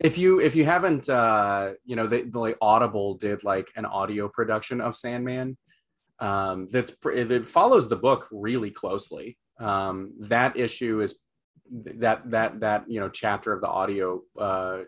[0.00, 4.28] If you if you haven't uh you know the like audible did like an audio
[4.28, 5.56] production of sandman
[6.18, 11.20] um that's it follows the book really closely um that issue is
[11.70, 14.80] that that that you know chapter of the audio uh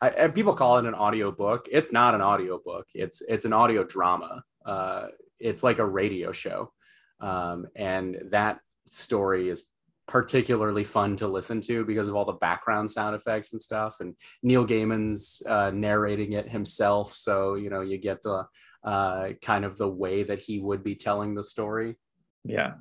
[0.00, 1.68] I, people call it an audio book.
[1.72, 2.86] It's not an audio book.
[2.94, 4.42] It's it's an audio drama.
[4.64, 5.06] Uh
[5.38, 6.72] it's like a radio show
[7.20, 9.64] um and that story is
[10.06, 13.96] particularly fun to listen to because of all the background sound effects and stuff.
[14.00, 17.14] And neil gaiman's uh, narrating it himself.
[17.14, 18.46] So you know you get the
[18.84, 21.96] uh, kind of the way that he would be telling the story.
[22.44, 22.74] Yeah.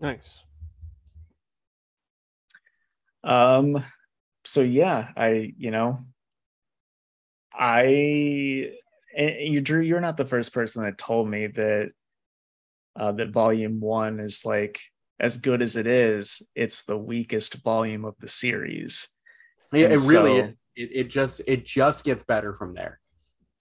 [0.00, 0.42] Nice.
[3.22, 3.84] Um,
[4.44, 6.04] so yeah, I, you know,
[7.52, 8.72] I,
[9.16, 11.92] and you Drew, you're not the first person that told me that
[12.96, 14.80] uh, that volume one is like
[15.20, 19.08] as good as it is, it's the weakest volume of the series.
[19.72, 23.00] yeah, it really so- It, it just it just gets better from there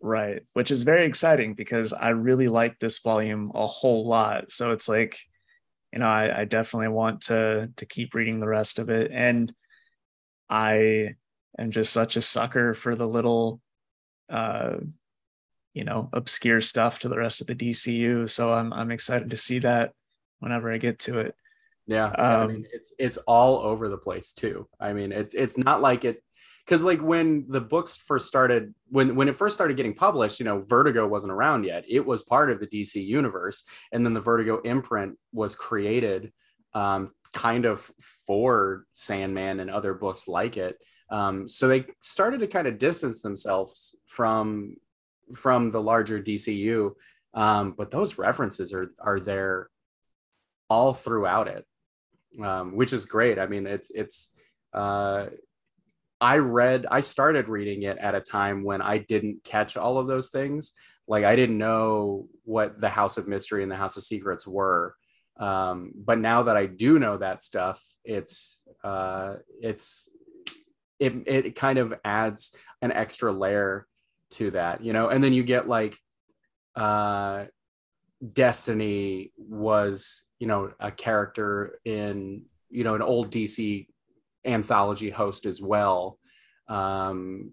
[0.05, 0.41] Right.
[0.51, 4.51] Which is very exciting because I really like this volume a whole lot.
[4.51, 5.17] So it's like,
[5.93, 9.11] you know, I, I definitely want to to keep reading the rest of it.
[9.13, 9.53] And
[10.49, 11.15] I
[11.57, 13.61] am just such a sucker for the little
[14.29, 14.75] uh
[15.73, 18.29] you know obscure stuff to the rest of the DCU.
[18.29, 19.93] So I'm I'm excited to see that
[20.39, 21.35] whenever I get to it.
[21.87, 24.67] Yeah, I Um, mean it's it's all over the place too.
[24.79, 26.23] I mean it's it's not like it
[26.65, 30.45] because like when the books first started when when it first started getting published, you
[30.45, 31.83] know, Vertigo wasn't around yet.
[31.87, 36.31] It was part of the DC universe, and then the Vertigo imprint was created,
[36.73, 37.91] um, kind of
[38.25, 40.77] for Sandman and other books like it.
[41.09, 44.77] Um, so they started to kind of distance themselves from
[45.35, 46.91] from the larger DCU.
[47.33, 49.69] Um, but those references are are there
[50.69, 51.65] all throughout it
[52.41, 53.39] um, which is great.
[53.39, 54.29] I mean, it's it's.
[54.73, 55.27] Uh,
[56.19, 60.07] I read, I started reading it at a time when I didn't catch all of
[60.07, 60.71] those things.
[61.05, 64.95] Like I didn't know what the House of Mystery and the House of Secrets were.
[65.37, 70.09] Um, but now that I do know that stuff, it's uh, it's
[70.99, 73.87] it it kind of adds an extra layer
[74.33, 75.09] to that, you know.
[75.09, 75.97] And then you get like
[76.75, 77.45] uh,
[78.31, 83.87] Destiny was, you know, a character in, you know, an old DC
[84.45, 86.19] anthology host as well.
[86.67, 87.51] Um,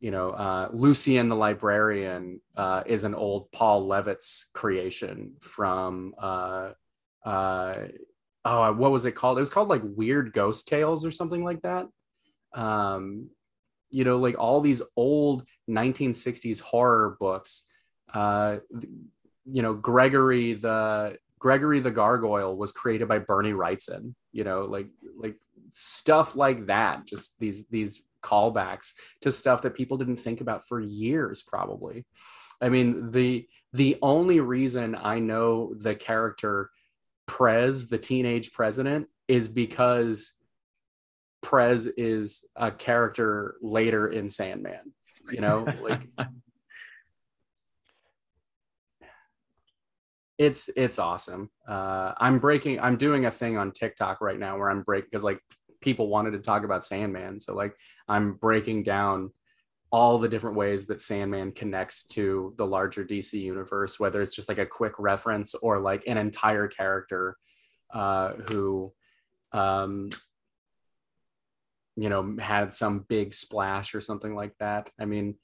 [0.00, 6.72] you know, uh, Lucien the Librarian uh, is an old Paul Levitz creation from uh,
[7.24, 7.74] uh,
[8.44, 9.38] oh, what was it called?
[9.38, 11.86] It was called like Weird Ghost Tales or something like that.
[12.54, 13.30] Um,
[13.94, 17.62] you know, like all these old 1960s horror books.
[18.12, 18.58] Uh,
[19.44, 24.14] you know, Gregory the Gregory the Gargoyle was created by Bernie Wrightson.
[24.32, 25.36] You know, like like
[25.72, 27.06] stuff like that.
[27.06, 32.04] Just these these callbacks to stuff that people didn't think about for years, probably.
[32.60, 36.70] I mean, the the only reason I know the character
[37.26, 40.32] Prez, the teenage president, is because
[41.44, 44.94] Prez is a character later in Sandman.
[45.30, 46.00] You know, like
[50.38, 51.50] it's it's awesome.
[51.68, 52.80] Uh, I'm breaking.
[52.80, 55.38] I'm doing a thing on TikTok right now where I'm breaking because like
[55.82, 57.76] people wanted to talk about Sandman, so like
[58.08, 59.30] I'm breaking down
[59.92, 64.48] all the different ways that Sandman connects to the larger DC universe, whether it's just
[64.48, 67.36] like a quick reference or like an entire character
[67.92, 68.92] uh, who,
[69.52, 70.08] um,
[71.96, 74.90] you know, had some big splash or something like that.
[74.98, 75.36] I mean,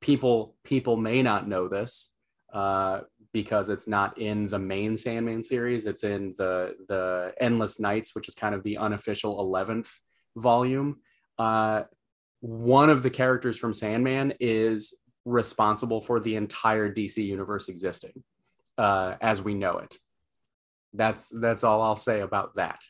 [0.00, 2.12] people people may not know this
[2.52, 3.00] uh,
[3.32, 5.86] because it's not in the main Sandman series.
[5.86, 9.90] It's in the the Endless Nights, which is kind of the unofficial eleventh
[10.36, 11.00] volume.
[11.38, 11.82] Uh,
[12.40, 18.22] one of the characters from Sandman is responsible for the entire DC universe existing
[18.78, 19.96] uh, as we know it.
[20.94, 22.80] That's that's all I'll say about that.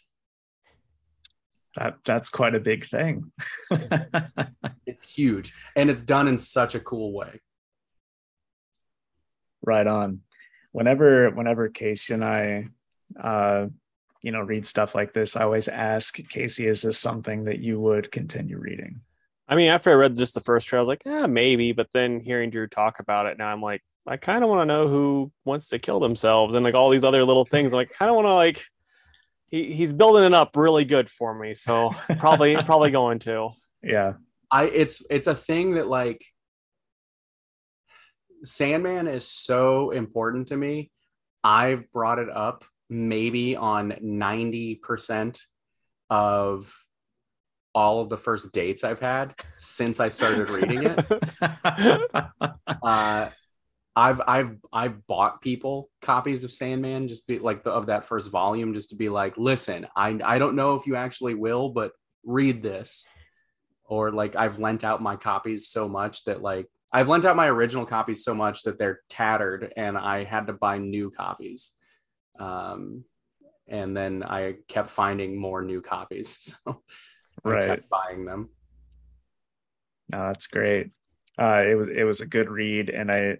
[1.76, 3.30] That that's quite a big thing.
[4.86, 7.40] it's huge, and it's done in such a cool way.
[9.62, 10.22] Right on.
[10.72, 12.68] Whenever whenever Casey and I
[13.20, 13.66] uh,
[14.22, 17.78] you know read stuff like this, I always ask Casey, is this something that you
[17.78, 19.02] would continue reading?
[19.46, 21.72] I mean, after I read just the first trailer, I was like, yeah, maybe.
[21.72, 24.66] But then hearing Drew talk about it now, I'm like, I kind of want to
[24.66, 27.72] know who wants to kill themselves and like all these other little things.
[27.72, 28.64] I'm like, kind of want to like,
[29.48, 31.54] he, he's building it up really good for me.
[31.54, 33.50] So probably, probably going to.
[33.82, 34.14] Yeah.
[34.50, 36.24] I, it's, it's a thing that like
[38.44, 40.90] Sandman is so important to me.
[41.42, 45.40] I've brought it up maybe on 90%
[46.10, 46.72] of
[47.74, 51.06] all of the first dates I've had since I started reading it.
[52.82, 53.28] uh,
[53.96, 58.30] I've I've I've bought people copies of Sandman just be like the, of that first
[58.30, 61.92] volume just to be like, listen, I I don't know if you actually will, but
[62.22, 63.04] read this.
[63.88, 67.48] Or like I've lent out my copies so much that like I've lent out my
[67.48, 71.72] original copies so much that they're tattered and I had to buy new copies.
[72.38, 73.04] Um,
[73.68, 76.56] and then I kept finding more new copies.
[77.44, 77.66] So right.
[77.66, 78.48] kept buying them.
[80.10, 80.90] No, that's great.
[81.38, 83.36] Uh, it was it was a good read, and I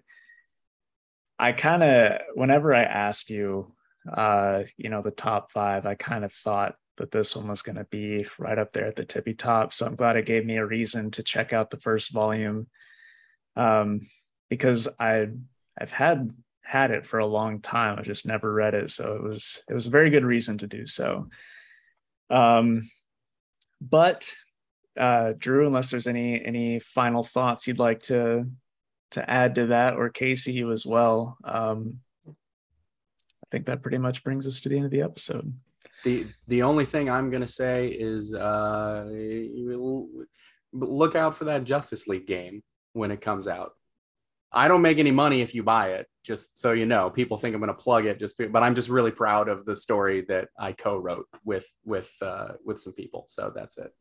[1.39, 3.73] I kind of whenever I asked you,
[4.11, 7.75] uh, you know, the top five, I kind of thought that this one was going
[7.75, 9.71] to be right up there at the tippy top.
[9.71, 12.67] So I'm glad it gave me a reason to check out the first volume,
[13.55, 14.07] um,
[14.49, 15.27] because I
[15.79, 16.31] I've had
[16.63, 17.97] had it for a long time.
[17.97, 20.67] I just never read it, so it was it was a very good reason to
[20.67, 21.29] do so.
[22.29, 22.89] Um,
[23.79, 24.29] but
[24.97, 28.49] uh, Drew, unless there's any any final thoughts you'd like to
[29.11, 31.37] to add to that, or Casey, as well.
[31.43, 35.53] Um, I think that pretty much brings us to the end of the episode.
[36.03, 39.05] The the only thing I'm gonna say is uh,
[40.73, 42.61] look out for that Justice League game
[42.93, 43.71] when it comes out.
[44.51, 47.09] I don't make any money if you buy it, just so you know.
[47.09, 49.75] People think I'm going to plug it, just but I'm just really proud of the
[49.75, 53.25] story that I co-wrote with with uh, with some people.
[53.27, 53.91] So that's it.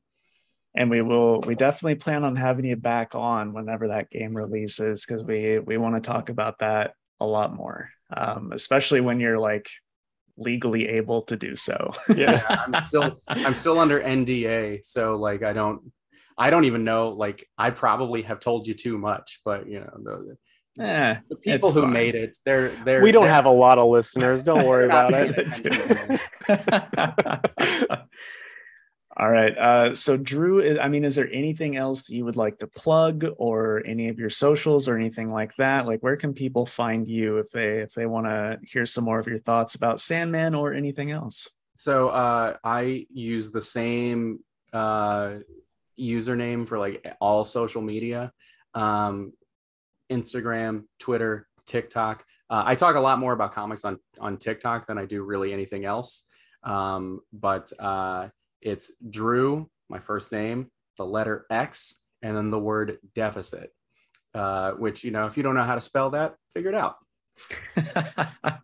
[0.77, 5.07] And we will we definitely plan on having you back on whenever that game releases
[5.07, 9.39] because we we want to talk about that a lot more, um, especially when you're
[9.39, 9.69] like
[10.37, 11.93] legally able to do so.
[12.15, 15.81] yeah, I'm still I'm still under NDA, so like I don't
[16.39, 17.09] I don't even know.
[17.11, 19.91] Like, I probably have told you too much, but you know,
[20.77, 21.93] the, eh, the people who fine.
[21.93, 23.03] made it, they're they're.
[23.03, 24.45] We don't they're, have a lot of listeners.
[24.45, 25.49] Don't worry about it.
[29.19, 29.57] All right.
[29.57, 33.83] Uh, so, Drew, I mean, is there anything else you would like to plug, or
[33.87, 35.87] any of your socials, or anything like that?
[35.87, 39.19] Like, where can people find you if they if they want to hear some more
[39.19, 41.49] of your thoughts about Sandman or anything else?
[41.77, 44.41] So, uh, I use the same
[44.75, 45.37] uh,
[45.99, 48.33] username for like all social media
[48.75, 49.33] um,
[50.11, 52.25] Instagram, Twitter, TikTok.
[52.49, 55.53] Uh, I talk a lot more about comics on, on TikTok than I do really
[55.53, 56.23] anything else.
[56.63, 58.29] Um, but uh,
[58.63, 63.71] it's Drew, my first name, the letter X, and then the word deficit,
[64.35, 66.97] uh, which, you know, if you don't know how to spell that, figure it out.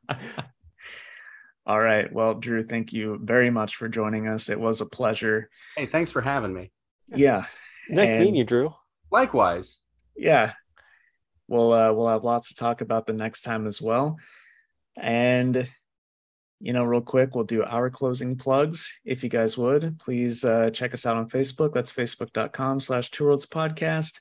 [1.65, 2.13] All right.
[2.13, 4.49] Well, Drew, thank you very much for joining us.
[4.49, 5.49] It was a pleasure.
[5.77, 6.73] Hey, thanks for having me.
[7.15, 7.45] Yeah.
[7.89, 8.75] Nice And- meeting you, Drew.
[9.11, 9.79] Likewise.
[10.17, 10.55] Yeah.
[11.49, 14.17] We'll uh, we'll have lots to talk about the next time as well.
[14.97, 15.71] And
[16.63, 19.01] you know, real quick, we'll do our closing plugs.
[19.05, 21.75] If you guys would, please uh, check us out on Facebook.
[21.75, 24.21] That's facebook.com slash two worlds podcast.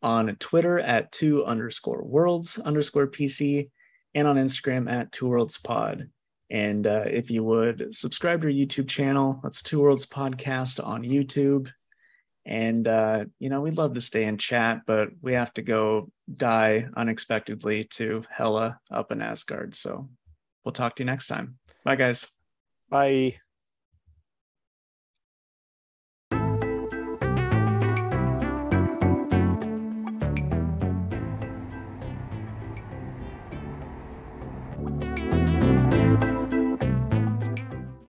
[0.00, 3.70] On Twitter at two underscore worlds underscore PC
[4.14, 6.08] and on Instagram at two worlds pod.
[6.50, 11.02] And uh, if you would subscribe to our YouTube channel, that's two worlds podcast on
[11.02, 11.68] YouTube.
[12.44, 16.10] And uh, you know, we'd love to stay and chat, but we have to go
[16.34, 19.74] die unexpectedly to Hela up in Asgard.
[19.74, 20.08] So
[20.64, 21.58] we'll talk to you next time.
[21.84, 22.26] Bye, guys.
[22.90, 23.41] Bye.